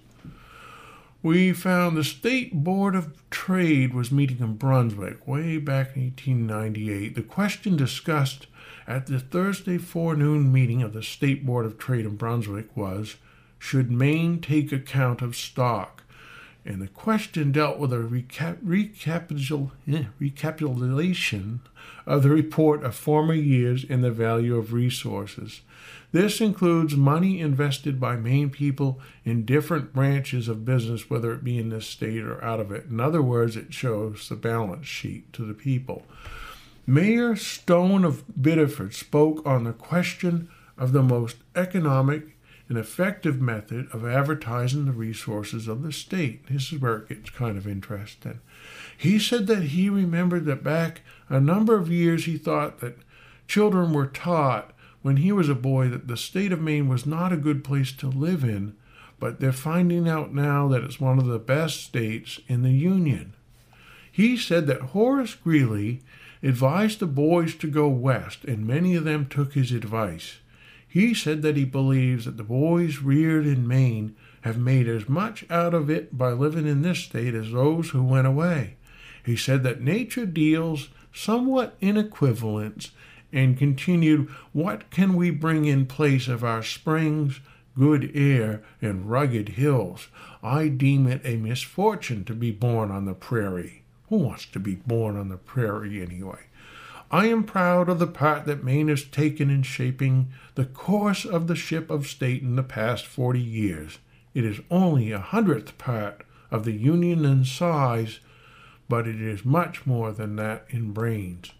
We 1.20 1.52
found 1.52 1.96
the 1.96 2.04
State 2.04 2.62
Board 2.62 2.94
of 2.94 3.12
Trade 3.28 3.92
was 3.92 4.12
meeting 4.12 4.38
in 4.38 4.54
Brunswick 4.54 5.26
way 5.26 5.58
back 5.58 5.96
in 5.96 6.02
1898. 6.02 7.16
The 7.16 7.22
question 7.22 7.76
discussed 7.76 8.46
at 8.86 9.06
the 9.06 9.18
Thursday 9.18 9.78
forenoon 9.78 10.52
meeting 10.52 10.80
of 10.80 10.92
the 10.92 11.02
State 11.02 11.44
Board 11.44 11.66
of 11.66 11.76
Trade 11.76 12.06
in 12.06 12.14
Brunswick 12.14 12.76
was 12.76 13.16
Should 13.58 13.90
Maine 13.90 14.40
take 14.40 14.70
account 14.70 15.20
of 15.20 15.34
stock? 15.34 16.04
And 16.64 16.80
the 16.80 16.86
question 16.86 17.50
dealt 17.50 17.78
with 17.78 17.92
a 17.92 17.96
recap- 17.96 18.62
eh, 19.88 20.04
recapitulation 20.20 21.60
of 22.06 22.22
the 22.22 22.30
report 22.30 22.84
of 22.84 22.94
former 22.94 23.34
years 23.34 23.84
and 23.88 24.04
the 24.04 24.12
value 24.12 24.56
of 24.56 24.72
resources. 24.72 25.62
This 26.10 26.40
includes 26.40 26.96
money 26.96 27.40
invested 27.40 28.00
by 28.00 28.16
Maine 28.16 28.48
people 28.48 28.98
in 29.24 29.44
different 29.44 29.92
branches 29.92 30.48
of 30.48 30.64
business, 30.64 31.10
whether 31.10 31.32
it 31.32 31.44
be 31.44 31.58
in 31.58 31.68
this 31.68 31.86
state 31.86 32.22
or 32.22 32.42
out 32.42 32.60
of 32.60 32.72
it. 32.72 32.86
In 32.86 32.98
other 32.98 33.20
words, 33.20 33.56
it 33.56 33.74
shows 33.74 34.28
the 34.28 34.36
balance 34.36 34.86
sheet 34.86 35.32
to 35.34 35.44
the 35.44 35.54
people. 35.54 36.04
Mayor 36.86 37.36
Stone 37.36 38.04
of 38.04 38.24
Biddeford 38.40 38.94
spoke 38.94 39.46
on 39.46 39.64
the 39.64 39.74
question 39.74 40.48
of 40.78 40.92
the 40.92 41.02
most 41.02 41.36
economic 41.54 42.38
and 42.68 42.78
effective 42.78 43.40
method 43.40 43.88
of 43.92 44.06
advertising 44.06 44.86
the 44.86 44.92
resources 44.92 45.68
of 45.68 45.82
the 45.82 45.92
state. 45.92 46.46
This 46.48 46.72
is 46.72 46.80
where 46.80 46.96
it 46.96 47.08
gets 47.08 47.30
kind 47.30 47.58
of 47.58 47.66
interesting. 47.66 48.40
He 48.96 49.18
said 49.18 49.46
that 49.46 49.64
he 49.64 49.90
remembered 49.90 50.46
that 50.46 50.62
back 50.62 51.02
a 51.28 51.40
number 51.40 51.76
of 51.76 51.90
years 51.90 52.24
he 52.24 52.38
thought 52.38 52.80
that 52.80 52.98
children 53.46 53.92
were 53.92 54.06
taught 54.06 54.72
when 55.02 55.18
he 55.18 55.32
was 55.32 55.48
a 55.48 55.54
boy 55.54 55.88
that 55.88 56.08
the 56.08 56.16
state 56.16 56.52
of 56.52 56.60
Maine 56.60 56.88
was 56.88 57.06
not 57.06 57.32
a 57.32 57.36
good 57.36 57.62
place 57.64 57.92
to 57.92 58.08
live 58.08 58.44
in, 58.44 58.74
but 59.20 59.40
they're 59.40 59.52
finding 59.52 60.08
out 60.08 60.34
now 60.34 60.68
that 60.68 60.82
it's 60.82 61.00
one 61.00 61.18
of 61.18 61.26
the 61.26 61.38
best 61.38 61.82
states 61.82 62.40
in 62.48 62.62
the 62.62 62.72
Union. 62.72 63.34
He 64.10 64.36
said 64.36 64.66
that 64.66 64.80
Horace 64.80 65.34
Greeley 65.34 66.02
advised 66.42 66.98
the 66.98 67.06
boys 67.06 67.54
to 67.56 67.68
go 67.68 67.88
west, 67.88 68.44
and 68.44 68.66
many 68.66 68.94
of 68.94 69.04
them 69.04 69.26
took 69.26 69.54
his 69.54 69.72
advice. 69.72 70.38
He 70.88 71.14
said 71.14 71.42
that 71.42 71.56
he 71.56 71.64
believes 71.64 72.24
that 72.24 72.36
the 72.36 72.42
boys 72.42 72.98
reared 72.98 73.46
in 73.46 73.68
Maine 73.68 74.16
have 74.42 74.58
made 74.58 74.88
as 74.88 75.08
much 75.08 75.44
out 75.50 75.74
of 75.74 75.90
it 75.90 76.16
by 76.16 76.30
living 76.30 76.66
in 76.66 76.82
this 76.82 77.00
state 77.00 77.34
as 77.34 77.52
those 77.52 77.90
who 77.90 78.02
went 78.02 78.26
away. 78.26 78.76
He 79.24 79.36
said 79.36 79.62
that 79.64 79.82
nature 79.82 80.26
deals 80.26 80.88
somewhat 81.12 81.76
in 81.80 81.96
equivalents 81.96 82.92
and 83.32 83.58
continued, 83.58 84.28
What 84.52 84.90
can 84.90 85.14
we 85.14 85.30
bring 85.30 85.64
in 85.64 85.86
place 85.86 86.28
of 86.28 86.42
our 86.42 86.62
springs, 86.62 87.40
good 87.76 88.10
air, 88.14 88.62
and 88.80 89.10
rugged 89.10 89.50
hills? 89.50 90.08
I 90.42 90.68
deem 90.68 91.06
it 91.06 91.20
a 91.24 91.36
misfortune 91.36 92.24
to 92.24 92.34
be 92.34 92.50
born 92.50 92.90
on 92.90 93.04
the 93.04 93.14
prairie. 93.14 93.82
Who 94.08 94.16
wants 94.16 94.46
to 94.46 94.58
be 94.58 94.76
born 94.76 95.16
on 95.16 95.28
the 95.28 95.36
prairie 95.36 96.00
anyway? 96.00 96.46
I 97.10 97.26
am 97.26 97.44
proud 97.44 97.88
of 97.88 97.98
the 97.98 98.06
part 98.06 98.44
that 98.46 98.64
Maine 98.64 98.88
has 98.88 99.04
taken 99.04 99.48
in 99.48 99.62
shaping 99.62 100.28
the 100.54 100.66
course 100.66 101.24
of 101.24 101.46
the 101.46 101.56
ship 101.56 101.90
of 101.90 102.06
state 102.06 102.42
in 102.42 102.56
the 102.56 102.62
past 102.62 103.06
forty 103.06 103.40
years. 103.40 103.98
It 104.34 104.44
is 104.44 104.60
only 104.70 105.10
a 105.10 105.18
hundredth 105.18 105.78
part 105.78 106.22
of 106.50 106.64
the 106.64 106.72
Union 106.72 107.24
in 107.24 107.44
size, 107.44 108.20
but 108.88 109.06
it 109.06 109.20
is 109.20 109.44
much 109.44 109.86
more 109.86 110.12
than 110.12 110.36
that 110.36 110.66
in 110.68 110.92
brains. 110.92 111.52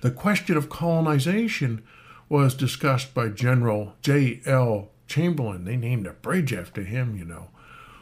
The 0.00 0.10
question 0.10 0.56
of 0.56 0.68
colonization 0.68 1.82
was 2.28 2.54
discussed 2.54 3.12
by 3.12 3.28
General 3.28 3.94
J. 4.02 4.40
L. 4.46 4.90
Chamberlain. 5.06 5.64
They 5.64 5.76
named 5.76 6.06
a 6.06 6.12
bridge 6.12 6.52
after 6.52 6.82
him, 6.82 7.16
you 7.16 7.24
know, 7.24 7.48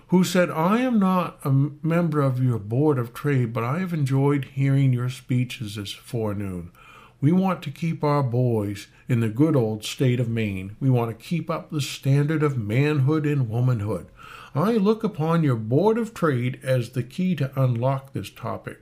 who 0.08 0.24
said, 0.24 0.50
I 0.50 0.80
am 0.80 0.98
not 0.98 1.38
a 1.44 1.50
member 1.50 2.20
of 2.20 2.42
your 2.42 2.58
board 2.58 2.98
of 2.98 3.14
trade, 3.14 3.52
but 3.52 3.64
I 3.64 3.78
have 3.78 3.92
enjoyed 3.92 4.44
hearing 4.46 4.92
your 4.92 5.08
speeches 5.08 5.76
this 5.76 5.92
forenoon. 5.92 6.70
We 7.20 7.32
want 7.32 7.62
to 7.62 7.70
keep 7.70 8.04
our 8.04 8.22
boys 8.22 8.86
in 9.08 9.20
the 9.20 9.28
good 9.28 9.56
old 9.56 9.84
state 9.84 10.20
of 10.20 10.28
Maine. 10.28 10.76
We 10.78 10.88
want 10.88 11.10
to 11.10 11.24
keep 11.24 11.50
up 11.50 11.70
the 11.70 11.80
standard 11.80 12.42
of 12.42 12.56
manhood 12.56 13.26
and 13.26 13.48
womanhood. 13.48 14.06
I 14.54 14.72
look 14.72 15.02
upon 15.02 15.42
your 15.42 15.56
board 15.56 15.98
of 15.98 16.14
trade 16.14 16.60
as 16.62 16.90
the 16.90 17.02
key 17.02 17.34
to 17.36 17.50
unlock 17.60 18.12
this 18.12 18.30
topic. 18.30 18.78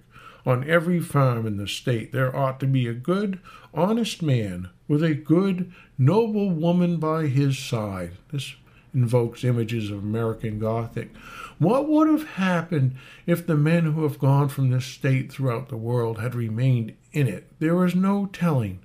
On 0.47 0.63
every 0.69 1.01
farm 1.01 1.45
in 1.45 1.57
the 1.57 1.67
state, 1.67 2.13
there 2.13 2.35
ought 2.35 2.61
to 2.61 2.67
be 2.67 2.87
a 2.87 2.95
good, 2.95 3.41
honest 3.75 4.23
man 4.23 4.71
with 4.87 5.03
a 5.03 5.13
good, 5.13 5.73
noble 5.99 6.51
woman 6.51 6.99
by 6.99 7.27
his 7.27 7.59
side. 7.59 8.13
This 8.31 8.55
invokes 8.95 9.43
images 9.43 9.91
of 9.91 9.99
American 9.99 10.61
Gothic. 10.61 11.11
What 11.59 11.89
would 11.89 12.09
have 12.09 12.29
happened 12.35 12.95
if 13.27 13.45
the 13.45 13.57
men 13.57 13.93
who 13.93 14.05
have 14.05 14.21
gone 14.21 14.49
from 14.49 14.71
this 14.71 14.87
state 14.87 15.33
throughout 15.33 15.69
the 15.69 15.77
world 15.77 16.21
had 16.21 16.37
remained 16.37 16.95
in 17.13 17.27
it? 17.27 17.51
There 17.59 17.85
is 17.85 17.97
no 17.97 18.27
telling. 18.27 18.79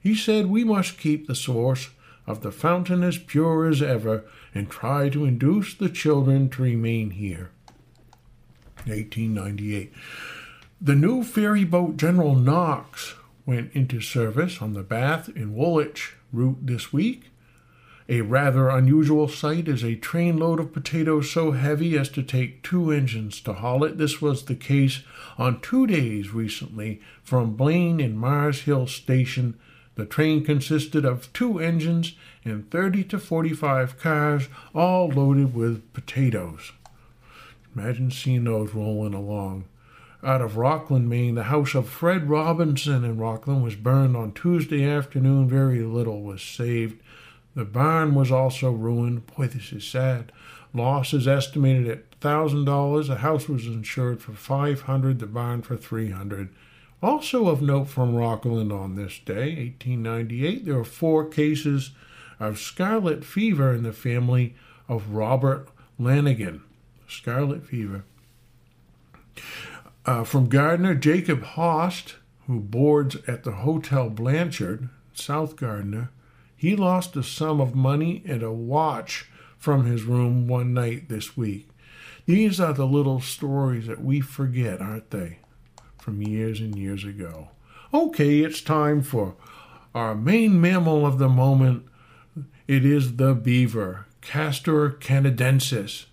He 0.00 0.14
said 0.14 0.46
we 0.46 0.64
must 0.64 0.98
keep 0.98 1.26
the 1.26 1.34
source 1.34 1.90
of 2.26 2.40
the 2.40 2.50
fountain 2.50 3.02
as 3.02 3.18
pure 3.18 3.66
as 3.66 3.82
ever 3.82 4.24
and 4.54 4.70
try 4.70 5.10
to 5.10 5.26
induce 5.26 5.74
the 5.74 5.90
children 5.90 6.48
to 6.48 6.62
remain 6.62 7.10
here. 7.10 7.50
1898. 8.86 9.92
The 10.84 10.94
new 10.94 11.24
ferry 11.24 11.64
boat 11.64 11.96
General 11.96 12.34
Knox 12.34 13.14
went 13.46 13.72
into 13.72 14.02
service 14.02 14.60
on 14.60 14.74
the 14.74 14.82
Bath 14.82 15.28
and 15.28 15.54
Woolwich 15.54 16.14
route 16.30 16.58
this 16.60 16.92
week. 16.92 17.30
A 18.06 18.20
rather 18.20 18.68
unusual 18.68 19.26
sight 19.26 19.66
is 19.66 19.82
a 19.82 19.96
trainload 19.96 20.60
of 20.60 20.74
potatoes 20.74 21.30
so 21.30 21.52
heavy 21.52 21.96
as 21.96 22.10
to 22.10 22.22
take 22.22 22.62
two 22.62 22.90
engines 22.90 23.40
to 23.40 23.54
haul 23.54 23.82
it. 23.82 23.96
This 23.96 24.20
was 24.20 24.44
the 24.44 24.54
case 24.54 25.00
on 25.38 25.62
two 25.62 25.86
days 25.86 26.34
recently 26.34 27.00
from 27.22 27.56
Blaine 27.56 27.98
and 27.98 28.18
Mars 28.18 28.60
Hill 28.64 28.86
Station. 28.86 29.58
The 29.94 30.04
train 30.04 30.44
consisted 30.44 31.06
of 31.06 31.32
two 31.32 31.60
engines 31.60 32.12
and 32.44 32.70
30 32.70 33.04
to 33.04 33.18
45 33.18 33.98
cars, 33.98 34.48
all 34.74 35.08
loaded 35.08 35.54
with 35.54 35.90
potatoes. 35.94 36.72
Imagine 37.74 38.10
seeing 38.10 38.44
those 38.44 38.74
rolling 38.74 39.14
along 39.14 39.64
out 40.24 40.40
of 40.40 40.56
Rockland, 40.56 41.08
Maine. 41.08 41.34
The 41.34 41.44
house 41.44 41.74
of 41.74 41.88
Fred 41.88 42.28
Robinson 42.28 43.04
in 43.04 43.18
Rockland 43.18 43.62
was 43.62 43.76
burned 43.76 44.16
on 44.16 44.32
Tuesday 44.32 44.84
afternoon. 44.84 45.48
Very 45.48 45.82
little 45.82 46.22
was 46.22 46.42
saved. 46.42 47.00
The 47.54 47.64
barn 47.64 48.14
was 48.14 48.32
also 48.32 48.70
ruined. 48.72 49.26
Boy, 49.26 49.48
this 49.48 49.72
is 49.72 49.84
sad. 49.84 50.32
Loss 50.72 51.14
is 51.14 51.28
estimated 51.28 51.86
at 51.86 52.14
thousand 52.20 52.64
dollars. 52.64 53.08
The 53.08 53.16
house 53.16 53.48
was 53.48 53.66
insured 53.66 54.20
for 54.20 54.32
five 54.32 54.82
hundred. 54.82 55.20
The 55.20 55.26
barn 55.26 55.62
for 55.62 55.76
three 55.76 56.10
hundred. 56.10 56.48
Also 57.02 57.48
of 57.48 57.60
note 57.60 57.84
from 57.84 58.14
Rockland 58.14 58.72
on 58.72 58.94
this 58.94 59.18
day, 59.18 59.54
1898, 59.56 60.64
there 60.64 60.76
were 60.76 60.84
four 60.84 61.26
cases 61.28 61.90
of 62.40 62.58
scarlet 62.58 63.26
fever 63.26 63.74
in 63.74 63.82
the 63.82 63.92
family 63.92 64.54
of 64.88 65.10
Robert 65.10 65.68
Lanigan. 65.98 66.62
Scarlet 67.06 67.66
fever. 67.66 68.04
Uh, 70.06 70.22
from 70.22 70.48
Gardiner, 70.48 70.94
Jacob 70.94 71.42
Host, 71.42 72.16
who 72.46 72.60
boards 72.60 73.16
at 73.26 73.44
the 73.44 73.52
Hotel 73.52 74.10
Blanchard, 74.10 74.90
South 75.14 75.56
Gardiner, 75.56 76.10
he 76.54 76.76
lost 76.76 77.16
a 77.16 77.22
sum 77.22 77.60
of 77.60 77.74
money 77.74 78.22
and 78.26 78.42
a 78.42 78.52
watch 78.52 79.30
from 79.56 79.86
his 79.86 80.02
room 80.04 80.46
one 80.46 80.74
night 80.74 81.08
this 81.08 81.36
week. 81.36 81.68
These 82.26 82.60
are 82.60 82.74
the 82.74 82.86
little 82.86 83.20
stories 83.20 83.86
that 83.86 84.04
we 84.04 84.20
forget, 84.20 84.80
aren't 84.80 85.10
they? 85.10 85.38
From 85.98 86.20
years 86.20 86.60
and 86.60 86.76
years 86.76 87.04
ago. 87.04 87.48
Okay, 87.92 88.40
it's 88.40 88.60
time 88.60 89.02
for 89.02 89.36
our 89.94 90.14
Maine 90.14 90.60
mammal 90.60 91.06
of 91.06 91.18
the 91.18 91.28
moment. 91.28 91.84
It 92.66 92.84
is 92.84 93.16
the 93.16 93.34
beaver, 93.34 94.06
Castor 94.20 94.90
canadensis. 94.90 96.06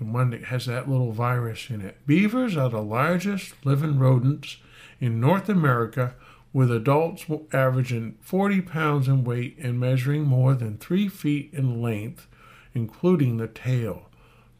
The 0.00 0.06
one 0.06 0.30
that 0.30 0.44
has 0.44 0.64
that 0.66 0.88
little 0.88 1.12
virus 1.12 1.68
in 1.68 1.82
it. 1.82 1.98
Beavers 2.06 2.56
are 2.56 2.70
the 2.70 2.82
largest 2.82 3.52
living 3.64 3.98
rodents 3.98 4.56
in 4.98 5.20
North 5.20 5.48
America, 5.48 6.14
with 6.52 6.72
adults 6.72 7.26
averaging 7.52 8.16
40 8.22 8.62
pounds 8.62 9.06
in 9.06 9.22
weight 9.22 9.56
and 9.58 9.78
measuring 9.78 10.24
more 10.24 10.54
than 10.54 10.78
3 10.78 11.08
feet 11.08 11.50
in 11.52 11.80
length, 11.82 12.26
including 12.74 13.36
the 13.36 13.46
tail. 13.46 14.08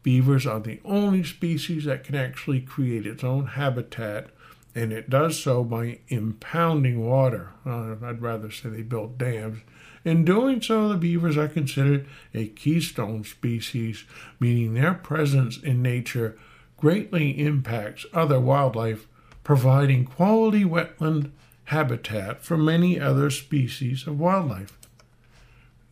Beavers 0.03 0.45
are 0.45 0.59
the 0.59 0.79
only 0.85 1.23
species 1.23 1.85
that 1.85 2.03
can 2.03 2.15
actually 2.15 2.61
create 2.61 3.05
its 3.05 3.23
own 3.23 3.47
habitat, 3.47 4.29
and 4.73 4.93
it 4.93 5.09
does 5.09 5.39
so 5.39 5.63
by 5.63 5.99
impounding 6.07 7.05
water. 7.05 7.49
Uh, 7.65 7.95
I'd 8.03 8.21
rather 8.21 8.51
say 8.51 8.69
they 8.69 8.83
build 8.83 9.17
dams. 9.17 9.59
In 10.03 10.25
doing 10.25 10.61
so, 10.61 10.89
the 10.89 10.97
beavers 10.97 11.37
are 11.37 11.47
considered 11.47 12.07
a 12.33 12.47
keystone 12.47 13.23
species, 13.23 14.05
meaning 14.39 14.73
their 14.73 14.93
presence 14.93 15.57
in 15.57 15.81
nature 15.81 16.37
greatly 16.77 17.39
impacts 17.39 18.05
other 18.13 18.39
wildlife, 18.39 19.07
providing 19.43 20.05
quality 20.05 20.63
wetland 20.63 21.31
habitat 21.65 22.43
for 22.43 22.57
many 22.57 22.99
other 22.99 23.29
species 23.29 24.07
of 24.07 24.19
wildlife. 24.19 24.77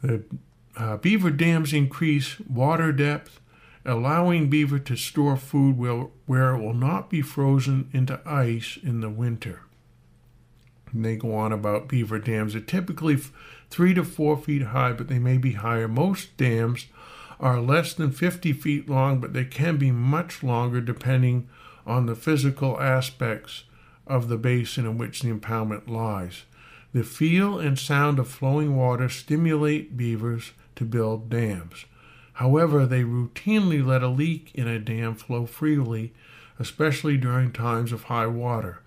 The 0.01 0.23
uh, 0.75 0.97
beaver 0.97 1.29
dams 1.29 1.73
increase 1.73 2.39
water 2.39 2.91
depth, 2.91 3.39
allowing 3.85 4.49
beaver 4.49 4.79
to 4.79 4.95
store 4.95 5.37
food 5.37 5.77
where, 5.77 6.07
where 6.25 6.55
it 6.55 6.59
will 6.59 6.73
not 6.73 7.09
be 7.09 7.21
frozen 7.21 7.89
into 7.93 8.19
ice 8.25 8.77
in 8.81 9.01
the 9.01 9.09
winter. 9.09 9.61
And 10.91 11.05
they 11.05 11.15
go 11.15 11.35
on 11.35 11.51
about 11.51 11.87
beaver 11.87 12.17
dams. 12.17 12.53
They're 12.53 12.61
typically 12.61 13.17
three 13.69 13.93
to 13.93 14.03
four 14.03 14.37
feet 14.37 14.63
high, 14.63 14.93
but 14.93 15.07
they 15.07 15.19
may 15.19 15.37
be 15.37 15.53
higher. 15.53 15.87
Most 15.87 16.35
dams 16.37 16.87
are 17.39 17.61
less 17.61 17.93
than 17.93 18.11
50 18.11 18.53
feet 18.53 18.89
long, 18.89 19.19
but 19.19 19.33
they 19.33 19.45
can 19.45 19.77
be 19.77 19.91
much 19.91 20.43
longer 20.43 20.81
depending 20.81 21.47
on 21.85 22.05
the 22.05 22.15
physical 22.15 22.79
aspects 22.79 23.63
of 24.05 24.27
the 24.27 24.37
basin 24.37 24.85
in 24.85 24.97
which 24.97 25.21
the 25.21 25.31
impoundment 25.31 25.87
lies. 25.89 26.43
The 26.91 27.03
feel 27.03 27.59
and 27.59 27.77
sound 27.77 28.19
of 28.19 28.27
flowing 28.27 28.75
water 28.75 29.09
stimulate 29.09 29.95
beavers 29.95 30.51
to 30.75 30.85
build 30.85 31.29
dams. 31.29 31.85
However, 32.33 32.85
they 32.85 33.03
routinely 33.03 33.85
let 33.85 34.01
a 34.01 34.07
leak 34.07 34.51
in 34.55 34.67
a 34.67 34.79
dam 34.79 35.15
flow 35.15 35.45
freely, 35.45 36.13
especially 36.57 37.17
during 37.17 37.51
times 37.51 37.91
of 37.91 38.03
high 38.03 38.27
water. 38.27 38.81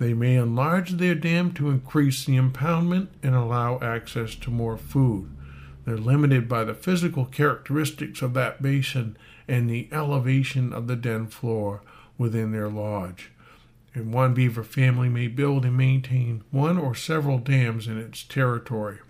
They 0.00 0.14
may 0.14 0.36
enlarge 0.36 0.92
their 0.92 1.14
dam 1.14 1.52
to 1.52 1.68
increase 1.68 2.24
the 2.24 2.38
impoundment 2.38 3.08
and 3.22 3.34
allow 3.34 3.78
access 3.80 4.34
to 4.36 4.50
more 4.50 4.78
food. 4.78 5.30
They're 5.84 5.98
limited 5.98 6.48
by 6.48 6.64
the 6.64 6.72
physical 6.72 7.26
characteristics 7.26 8.22
of 8.22 8.32
that 8.32 8.62
basin 8.62 9.18
and 9.46 9.68
the 9.68 9.90
elevation 9.92 10.72
of 10.72 10.86
the 10.86 10.96
den 10.96 11.26
floor 11.26 11.82
within 12.16 12.50
their 12.50 12.70
lodge. 12.70 13.30
And 13.92 14.14
one 14.14 14.32
beaver 14.32 14.64
family 14.64 15.10
may 15.10 15.28
build 15.28 15.66
and 15.66 15.76
maintain 15.76 16.44
one 16.50 16.78
or 16.78 16.94
several 16.94 17.36
dams 17.36 17.86
in 17.86 17.98
its 17.98 18.24
territory. 18.24 19.00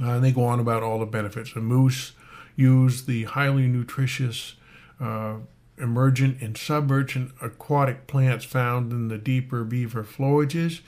Uh, 0.00 0.10
and 0.10 0.24
they 0.24 0.30
go 0.30 0.44
on 0.44 0.60
about 0.60 0.84
all 0.84 1.00
the 1.00 1.06
benefits. 1.06 1.54
The 1.54 1.60
moose 1.60 2.12
use 2.54 3.06
the 3.06 3.24
highly 3.24 3.66
nutritious 3.66 4.54
uh, 5.00 5.38
emergent 5.82 6.40
and 6.40 6.56
submergent 6.56 7.32
aquatic 7.40 8.06
plants 8.06 8.44
found 8.44 8.92
in 8.92 9.08
the 9.08 9.18
deeper 9.18 9.64
beaver 9.64 10.04
flowages, 10.04 10.80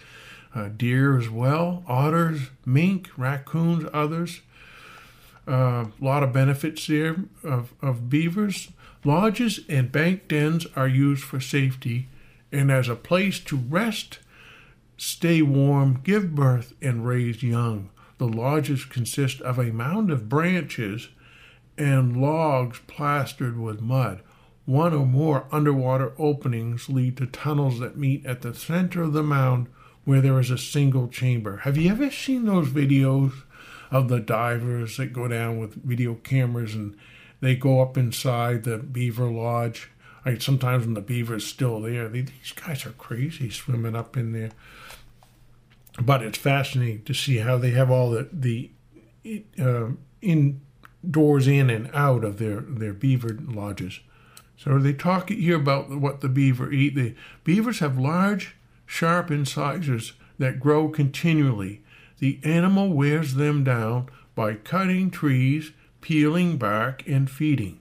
uh, 0.54 0.68
deer 0.74 1.18
as 1.18 1.28
well, 1.28 1.82
otters, 1.86 2.50
mink, 2.64 3.10
raccoons, 3.16 3.86
others. 3.92 4.40
A 5.46 5.52
uh, 5.52 5.86
lot 6.00 6.22
of 6.22 6.32
benefits 6.32 6.86
there 6.86 7.16
of, 7.42 7.74
of 7.82 8.08
beavers. 8.08 8.68
Lodges 9.04 9.60
and 9.68 9.92
bank 9.92 10.28
dens 10.28 10.66
are 10.74 10.88
used 10.88 11.22
for 11.22 11.40
safety 11.40 12.08
and 12.54 12.70
as 12.70 12.88
a 12.88 12.94
place 12.94 13.40
to 13.40 13.56
rest, 13.56 14.20
stay 14.96 15.42
warm, 15.42 16.00
give 16.04 16.34
birth, 16.34 16.72
and 16.80 17.04
raise 17.04 17.42
young. 17.42 17.90
The 18.18 18.28
lodges 18.28 18.84
consist 18.84 19.40
of 19.40 19.58
a 19.58 19.72
mound 19.72 20.10
of 20.10 20.28
branches 20.28 21.08
and 21.76 22.16
logs 22.16 22.80
plastered 22.86 23.58
with 23.58 23.80
mud. 23.80 24.22
One 24.66 24.94
or 24.94 25.04
more 25.04 25.46
underwater 25.52 26.12
openings 26.18 26.88
lead 26.88 27.18
to 27.18 27.26
tunnels 27.26 27.80
that 27.80 27.98
meet 27.98 28.24
at 28.24 28.40
the 28.40 28.54
center 28.54 29.02
of 29.02 29.12
the 29.12 29.22
mound 29.22 29.68
where 30.04 30.20
there 30.20 30.38
is 30.40 30.50
a 30.50 30.58
single 30.58 31.08
chamber. 31.08 31.58
Have 31.58 31.76
you 31.76 31.90
ever 31.90 32.10
seen 32.10 32.46
those 32.46 32.68
videos 32.68 33.32
of 33.90 34.08
the 34.08 34.20
divers 34.20 34.96
that 34.96 35.12
go 35.12 35.28
down 35.28 35.58
with 35.58 35.74
video 35.84 36.14
cameras 36.14 36.74
and 36.74 36.96
they 37.40 37.54
go 37.54 37.80
up 37.80 37.98
inside 37.98 38.64
the 38.64 38.78
beaver 38.78 39.26
lodge? 39.30 39.90
Like 40.24 40.40
sometimes 40.40 40.84
when 40.84 40.94
the 40.94 41.02
beaver's 41.02 41.46
still 41.46 41.80
there, 41.82 42.08
they, 42.08 42.22
these 42.22 42.52
guys 42.54 42.86
are 42.86 42.92
crazy 42.92 43.50
swimming 43.50 43.94
up 43.94 44.16
in 44.16 44.32
there. 44.32 44.50
But 46.00 46.22
it's 46.22 46.38
fascinating 46.38 47.04
to 47.04 47.14
see 47.14 47.38
how 47.38 47.58
they 47.58 47.70
have 47.70 47.90
all 47.90 48.10
the 48.10 48.28
the 48.32 48.70
uh, 49.60 49.90
indoors 50.22 51.46
in 51.46 51.70
and 51.70 51.90
out 51.94 52.24
of 52.24 52.38
their 52.38 52.60
their 52.60 52.94
beaver 52.94 53.38
lodges. 53.40 54.00
So 54.64 54.78
they 54.78 54.94
talk 54.94 55.28
here 55.28 55.56
about 55.56 55.90
what 55.90 56.22
the 56.22 56.28
beaver 56.28 56.72
eat. 56.72 56.94
The 56.94 57.14
beavers 57.44 57.80
have 57.80 57.98
large, 57.98 58.56
sharp 58.86 59.30
incisors 59.30 60.14
that 60.38 60.58
grow 60.58 60.88
continually. 60.88 61.82
The 62.18 62.40
animal 62.42 62.94
wears 62.94 63.34
them 63.34 63.62
down 63.62 64.08
by 64.34 64.54
cutting 64.54 65.10
trees, 65.10 65.72
peeling 66.00 66.56
bark, 66.56 67.06
and 67.06 67.30
feeding. 67.30 67.80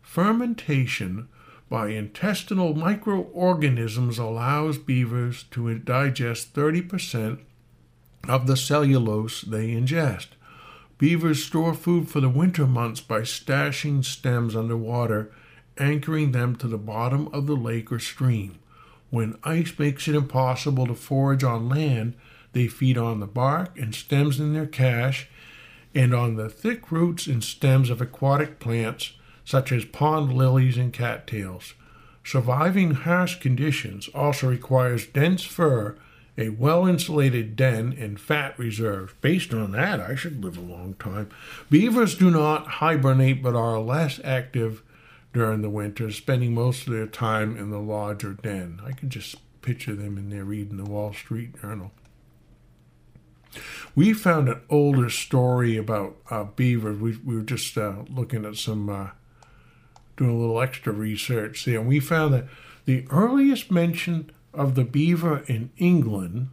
Fermentation 0.00 1.28
by 1.68 1.88
intestinal 1.88 2.74
microorganisms 2.74 4.18
allows 4.18 4.78
beavers 4.78 5.42
to 5.50 5.78
digest 5.78 6.54
30% 6.54 7.40
of 8.26 8.46
the 8.46 8.56
cellulose 8.56 9.42
they 9.42 9.68
ingest. 9.68 10.28
Beavers 10.96 11.44
store 11.44 11.74
food 11.74 12.08
for 12.08 12.20
the 12.20 12.30
winter 12.30 12.66
months 12.66 13.02
by 13.02 13.20
stashing 13.20 14.02
stems 14.02 14.56
underwater 14.56 15.30
anchoring 15.78 16.32
them 16.32 16.56
to 16.56 16.68
the 16.68 16.78
bottom 16.78 17.28
of 17.28 17.46
the 17.46 17.56
lake 17.56 17.90
or 17.92 17.98
stream. 17.98 18.58
When 19.10 19.38
ice 19.44 19.72
makes 19.78 20.08
it 20.08 20.14
impossible 20.14 20.86
to 20.86 20.94
forage 20.94 21.44
on 21.44 21.68
land, 21.68 22.14
they 22.52 22.66
feed 22.66 22.98
on 22.98 23.20
the 23.20 23.26
bark 23.26 23.78
and 23.78 23.94
stems 23.94 24.40
in 24.40 24.52
their 24.52 24.66
cache 24.66 25.28
and 25.94 26.14
on 26.14 26.36
the 26.36 26.48
thick 26.48 26.90
roots 26.90 27.26
and 27.26 27.42
stems 27.42 27.90
of 27.90 28.00
aquatic 28.00 28.58
plants 28.58 29.12
such 29.44 29.70
as 29.72 29.84
pond 29.84 30.32
lilies 30.32 30.76
and 30.76 30.92
cattails. 30.92 31.74
Surviving 32.24 32.90
harsh 32.90 33.38
conditions 33.38 34.08
also 34.08 34.50
requires 34.50 35.06
dense 35.06 35.44
fur, 35.44 35.96
a 36.36 36.48
well 36.48 36.84
insulated 36.84 37.54
den, 37.54 37.96
and 37.98 38.20
fat 38.20 38.58
reserves. 38.58 39.14
Based 39.20 39.54
on 39.54 39.70
that, 39.72 40.00
I 40.00 40.16
should 40.16 40.44
live 40.44 40.58
a 40.58 40.60
long 40.60 40.94
time. 40.94 41.30
Beavers 41.70 42.16
do 42.16 42.30
not 42.30 42.66
hibernate 42.66 43.42
but 43.42 43.54
are 43.54 43.78
less 43.78 44.20
active 44.24 44.82
during 45.36 45.60
the 45.60 45.68
winter, 45.68 46.10
spending 46.10 46.54
most 46.54 46.86
of 46.86 46.94
their 46.94 47.06
time 47.06 47.58
in 47.58 47.68
the 47.68 47.78
lodge 47.78 48.24
or 48.24 48.32
den. 48.32 48.80
I 48.82 48.92
can 48.92 49.10
just 49.10 49.36
picture 49.60 49.94
them 49.94 50.16
in 50.16 50.30
there 50.30 50.44
reading 50.44 50.78
the 50.78 50.90
Wall 50.90 51.12
Street 51.12 51.60
Journal. 51.60 51.92
We 53.94 54.14
found 54.14 54.48
an 54.48 54.62
older 54.70 55.10
story 55.10 55.76
about 55.76 56.16
uh, 56.30 56.44
beavers. 56.44 56.98
We, 56.98 57.18
we 57.18 57.36
were 57.36 57.42
just 57.42 57.76
uh, 57.76 58.04
looking 58.08 58.46
at 58.46 58.56
some, 58.56 58.88
uh, 58.88 59.08
doing 60.16 60.30
a 60.30 60.38
little 60.38 60.58
extra 60.62 60.94
research 60.94 61.66
there, 61.66 61.80
and 61.80 61.88
we 61.88 62.00
found 62.00 62.32
that 62.32 62.46
the 62.86 63.06
earliest 63.10 63.70
mention 63.70 64.30
of 64.54 64.74
the 64.74 64.84
beaver 64.84 65.44
in 65.48 65.68
England, 65.76 66.48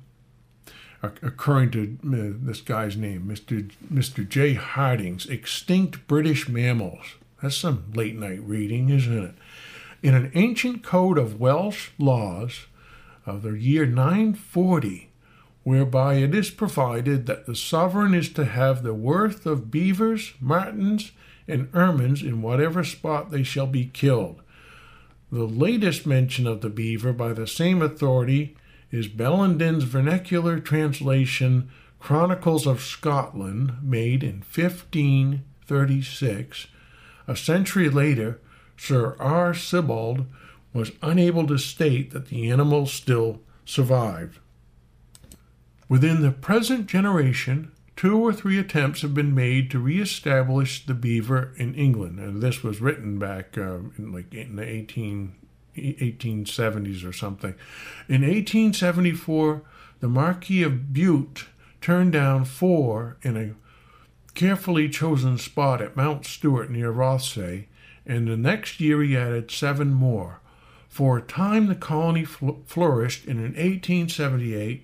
according 1.02 1.72
to 1.72 1.98
uh, 2.06 2.38
this 2.46 2.60
guy's 2.60 2.98
name, 2.98 3.30
Mr. 3.34 3.72
Mr. 3.89 4.28
J. 4.28 4.56
Harting's 4.56 5.26
Extinct 5.26 6.06
British 6.06 6.50
Mammals, 6.50 7.15
that's 7.43 7.58
some 7.58 7.91
late 7.93 8.17
night 8.17 8.41
reading, 8.41 8.89
isn't 8.89 9.21
it? 9.21 9.36
In 10.01 10.15
an 10.15 10.32
ancient 10.34 10.82
code 10.82 11.17
of 11.17 11.41
Welsh 11.41 11.89
laws 11.97 12.67
of 13.25 13.41
the 13.41 13.51
year 13.51 13.86
940, 13.86 15.10
whereby 15.63 16.13
it 16.15 16.34
is 16.34 16.49
provided 16.49 17.25
that 17.25 17.45
the 17.45 17.56
sovereign 17.56 18.13
is 18.13 18.29
to 18.29 18.45
have 18.45 18.82
the 18.82 18.93
worth 18.93 19.45
of 19.45 19.69
beavers, 19.69 20.32
martens, 20.39 21.12
and 21.45 21.69
ermines 21.73 22.23
in 22.23 22.41
whatever 22.41 22.82
spot 22.82 23.29
they 23.29 23.43
shall 23.43 23.67
be 23.67 23.88
killed. 23.88 24.41
The 25.29 25.43
latest 25.43 26.08
mention 26.08 26.47
of 26.47 26.62
the 26.62 26.69
beaver 26.69 27.12
by 27.12 27.34
the 27.34 27.45
same 27.45 27.82
authority 27.82 28.56
is 28.89 29.10
Bellenden's 29.10 29.84
vernacular 29.84 30.62
translation, 30.62 31.69
Chronicles 31.99 32.65
of 32.65 32.79
Scotland, 32.79 33.73
made 33.82 34.23
in 34.23 34.43
1536 34.56 36.67
a 37.28 37.36
century 37.36 37.90
later, 37.90 38.40
Sir 38.78 39.16
R. 39.20 39.54
Sibbald 39.54 40.26
was 40.74 40.92
unable 41.02 41.46
to 41.48 41.58
state 41.58 42.12
that 42.12 42.28
the 42.28 42.50
animal 42.50 42.86
still 42.86 43.42
survived. 43.66 44.40
Within 45.88 46.22
the 46.22 46.32
present 46.32 46.88
generation, 46.88 47.72
two 47.96 48.18
or 48.18 48.34
three 48.34 48.58
attempts 48.58 49.02
have 49.02 49.14
been 49.14 49.36
made 49.36 49.70
to 49.72 49.80
reestablish 49.80 50.86
the 50.86 50.94
beaver 50.94 51.54
in 51.58 51.76
England, 51.76 52.20
and 52.20 52.42
this 52.42 52.64
was 52.64 52.82
written 52.82 53.20
back 53.20 53.58
uh, 53.58 53.78
in 53.98 54.12
like 54.12 54.34
in 54.34 54.56
the 54.56 54.68
18, 54.68 55.36
1870s 55.78 57.08
or 57.08 57.14
something. 57.14 57.54
In 58.08 58.22
1874, 58.22 59.62
the 60.00 60.08
Marquis 60.08 60.64
of 60.64 60.94
Bute 60.94 61.46
turned 61.82 62.14
down 62.14 62.46
four 62.46 63.18
in 63.22 63.38
a 63.38 63.54
carefully 64.34 64.89
chosen 64.89 65.38
spot 65.38 65.82
at 65.82 65.96
Mount 65.96 66.26
Stuart 66.26 66.69
near 66.69 66.91
Rothesay, 66.91 67.65
and 68.06 68.28
the 68.28 68.38
next 68.38 68.80
year 68.80 69.02
he 69.02 69.15
added 69.15 69.52
seven 69.52 69.93
more. 69.93 70.39
For 70.89 71.17
a 71.17 71.22
time, 71.22 71.67
the 71.67 71.76
colony 71.76 72.26
fl- 72.26 72.62
flourished, 72.65 73.26
and 73.26 73.39
in 73.39 73.54
1878, 73.54 74.84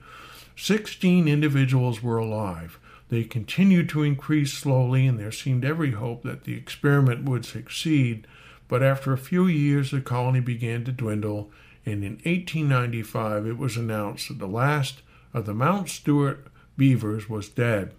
16 0.55 1.27
individuals 1.27 2.01
were 2.01 2.17
alive. 2.17 2.79
They 3.09 3.23
continued 3.23 3.89
to 3.89 4.03
increase 4.03 4.53
slowly, 4.53 5.07
and 5.07 5.19
there 5.19 5.31
seemed 5.31 5.65
every 5.65 5.91
hope 5.91 6.23
that 6.23 6.43
the 6.43 6.55
experiment 6.55 7.25
would 7.25 7.45
succeed. 7.45 8.27
But 8.67 8.83
after 8.83 9.13
a 9.13 9.17
few 9.17 9.47
years, 9.47 9.91
the 9.91 10.01
colony 10.01 10.39
began 10.39 10.83
to 10.85 10.91
dwindle, 10.91 11.51
and 11.85 12.03
in 12.03 12.13
1895 12.23 13.47
it 13.47 13.57
was 13.57 13.77
announced 13.77 14.27
that 14.27 14.39
the 14.39 14.47
last 14.47 15.01
of 15.33 15.45
the 15.45 15.53
Mount 15.53 15.89
Stuart 15.89 16.47
beavers 16.77 17.29
was 17.29 17.49
dead. 17.49 17.93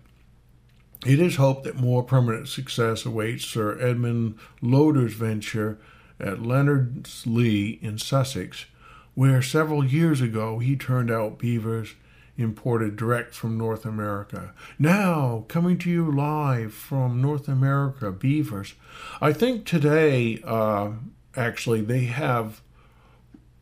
It 1.07 1.19
is 1.19 1.37
hoped 1.37 1.65
that 1.65 1.77
more 1.77 2.03
permanent 2.03 2.49
success 2.49 3.07
awaits 3.07 3.47
Sir 3.47 3.79
Edmund 3.81 4.39
Loder's 4.61 5.15
venture 5.15 5.79
at 6.19 6.39
Leonardslee 6.39 7.83
in 7.83 7.97
Sussex, 7.97 8.67
where 9.15 9.41
several 9.41 9.85
years 9.85 10.21
ago 10.21 10.59
he 10.59 10.77
turned 10.77 11.11
out 11.11 11.39
beavers 11.39 11.95
imported 12.37 12.97
direct 12.97 13.35
from 13.35 13.57
North 13.57 13.85
America. 13.85 14.53
Now, 14.79 15.45
coming 15.49 15.79
to 15.79 15.91
you 15.91 16.11
live 16.11 16.73
from 16.73 17.21
North 17.21 17.49
America, 17.49 18.11
beavers. 18.11 18.75
I 19.21 19.33
think 19.33 19.65
today, 19.65 20.41
uh, 20.45 20.93
actually, 21.37 21.81
they 21.81 22.05
have 22.05 22.61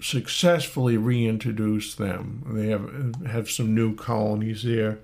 successfully 0.01 0.97
reintroduced 0.97 1.99
them. 1.99 2.45
They 2.51 2.69
have 2.69 3.15
have 3.27 3.51
some 3.51 3.75
new 3.75 3.95
colonies 3.95 4.63
there 4.63 4.99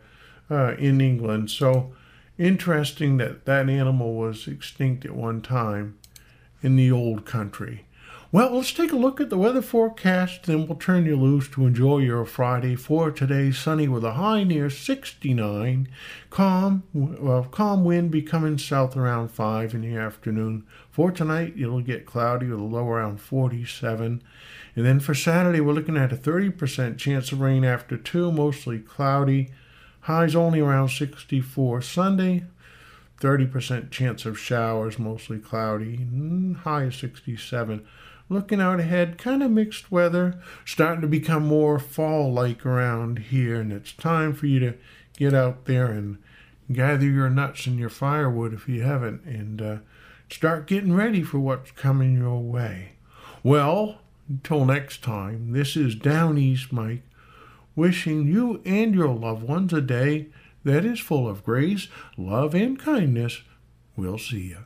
uh, 0.50 0.74
in 0.78 1.00
England. 1.00 1.50
So 1.50 1.92
interesting 2.38 3.16
that 3.18 3.44
that 3.44 3.68
animal 3.68 4.14
was 4.14 4.48
extinct 4.48 5.04
at 5.04 5.14
one 5.14 5.40
time 5.40 5.98
in 6.62 6.76
the 6.76 6.90
old 6.90 7.24
country. 7.24 7.86
Well, 8.34 8.56
let's 8.56 8.72
take 8.72 8.90
a 8.90 8.96
look 8.96 9.20
at 9.20 9.30
the 9.30 9.38
weather 9.38 9.62
forecast, 9.62 10.46
then 10.46 10.66
we'll 10.66 10.76
turn 10.76 11.06
you 11.06 11.14
loose 11.14 11.48
to 11.50 11.66
enjoy 11.66 11.98
your 11.98 12.24
Friday. 12.24 12.74
For 12.74 13.12
today, 13.12 13.52
sunny 13.52 13.86
with 13.86 14.02
a 14.02 14.14
high 14.14 14.42
near 14.42 14.68
69, 14.68 15.88
calm, 16.30 16.82
well, 16.92 17.44
calm 17.44 17.84
wind 17.84 18.10
becoming 18.10 18.58
south 18.58 18.96
around 18.96 19.28
5 19.28 19.74
in 19.74 19.82
the 19.82 19.96
afternoon. 19.96 20.66
For 20.90 21.12
tonight, 21.12 21.54
it'll 21.56 21.80
get 21.80 22.06
cloudy 22.06 22.48
with 22.48 22.58
a 22.58 22.64
low 22.64 22.88
around 22.88 23.20
47. 23.20 24.20
And 24.74 24.84
then 24.84 24.98
for 24.98 25.14
Saturday, 25.14 25.60
we're 25.60 25.72
looking 25.72 25.96
at 25.96 26.12
a 26.12 26.16
30% 26.16 26.98
chance 26.98 27.30
of 27.30 27.40
rain 27.40 27.64
after 27.64 27.96
2, 27.96 28.32
mostly 28.32 28.80
cloudy. 28.80 29.52
Highs 30.04 30.34
only 30.34 30.60
around 30.60 30.88
64. 30.88 31.82
Sunday, 31.82 32.44
30% 33.20 33.90
chance 33.90 34.26
of 34.26 34.38
showers, 34.38 34.98
mostly 34.98 35.38
cloudy. 35.38 35.98
Mm, 35.98 36.56
high 36.56 36.90
67 36.90 37.86
looking 38.28 38.60
out 38.60 38.80
ahead, 38.80 39.18
kind 39.18 39.42
of 39.42 39.50
mixed 39.50 39.90
weather, 39.90 40.40
starting 40.64 41.02
to 41.02 41.06
become 41.06 41.46
more 41.46 41.78
fall 41.78 42.32
like 42.32 42.64
around 42.64 43.18
here, 43.18 43.60
and 43.60 43.72
it's 43.72 43.92
time 43.92 44.32
for 44.32 44.46
you 44.46 44.58
to 44.60 44.74
get 45.16 45.34
out 45.34 45.66
there 45.66 45.86
and 45.86 46.18
gather 46.72 47.06
your 47.06 47.28
nuts 47.28 47.66
and 47.66 47.78
your 47.78 47.90
firewood 47.90 48.52
if 48.52 48.68
you 48.68 48.82
haven't, 48.82 49.22
and 49.24 49.60
uh, 49.60 49.76
start 50.30 50.66
getting 50.66 50.94
ready 50.94 51.22
for 51.22 51.38
what's 51.38 51.70
coming 51.72 52.16
your 52.16 52.40
way. 52.40 52.92
Well, 53.42 53.98
until 54.28 54.64
next 54.64 55.02
time, 55.02 55.52
this 55.52 55.76
is 55.76 55.94
Downeast 55.94 56.72
Mike, 56.72 57.02
wishing 57.76 58.26
you 58.26 58.60
and 58.64 58.94
your 58.94 59.08
loved 59.08 59.42
ones 59.42 59.72
a 59.72 59.80
day 59.80 60.26
that 60.64 60.84
is 60.84 60.98
full 61.00 61.28
of 61.28 61.44
grace, 61.44 61.88
love, 62.16 62.54
and 62.54 62.78
kindness. 62.78 63.42
We'll 63.96 64.18
see 64.18 64.54
you. 64.54 64.58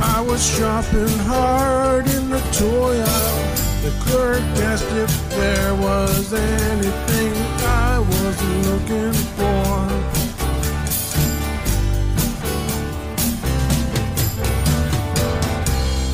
I 0.00 0.20
was 0.20 0.44
shopping 0.44 1.18
hard 1.26 2.08
in 2.08 2.30
the 2.30 2.40
toy 2.52 3.00
aisle. 3.00 3.47
The 3.82 3.90
clerk 4.00 4.42
asked 4.66 4.90
if 4.90 5.30
there 5.30 5.72
was 5.74 6.32
anything 6.32 7.32
I 7.64 7.98
was 8.00 8.36
looking 8.66 9.12
for. 9.36 9.68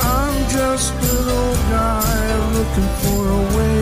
I'm 0.04 0.36
just 0.50 0.92
an 0.92 1.28
old 1.40 1.60
guy 1.72 2.52
looking 2.52 2.90
for 3.02 3.22
a 3.28 3.42
way. 3.56 3.80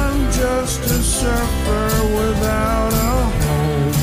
I'm 0.00 0.32
just 0.32 0.80
a 0.80 1.02
surfer 1.02 1.90
without 2.16 2.92
a 2.94 3.12
home. 3.44 3.94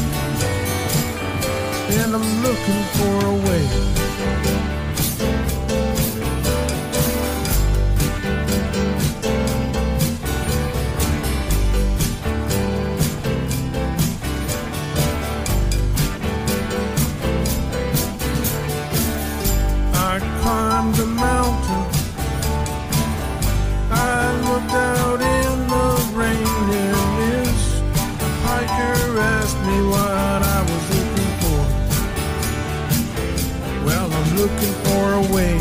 and 1.99 2.15
I'm 2.15 2.29
looking 2.43 2.83
for 2.95 3.25
a 3.25 3.35
way. 3.47 4.00
Looking 34.37 34.75
for 34.85 35.05
a 35.13 35.21
way. 35.33 35.55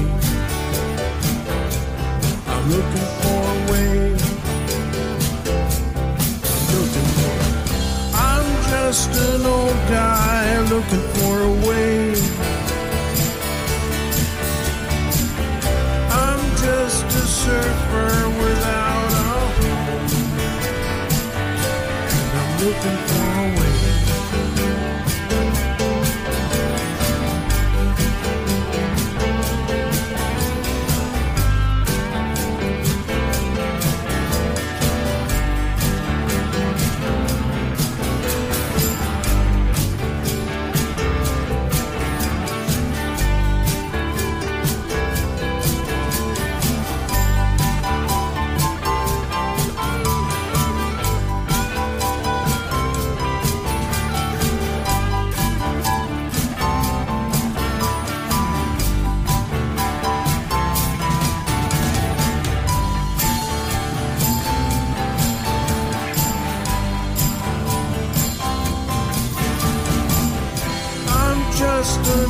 I'm 2.47 2.65
looking 2.71 3.09
for 3.21 3.41
a 3.51 3.59
way. 3.71 3.95
I'm 6.47 6.65
looking 6.75 7.09
for. 7.17 7.35
I'm 8.15 8.49
just 8.71 9.11
an 9.11 9.30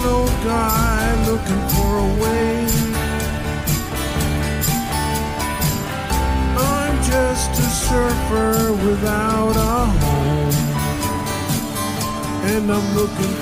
an 0.00 0.06
old 0.06 0.36
guy 0.44 1.26
looking 1.26 1.68
for 1.74 1.98
a 1.98 2.08
way. 2.22 2.66
I'm 6.56 6.96
just 7.02 7.50
a 7.50 7.70
surfer 7.86 8.72
without 8.86 9.56
a 9.56 9.86
home, 10.00 10.54
and 12.50 12.72
I'm 12.72 12.96
looking 12.96 13.39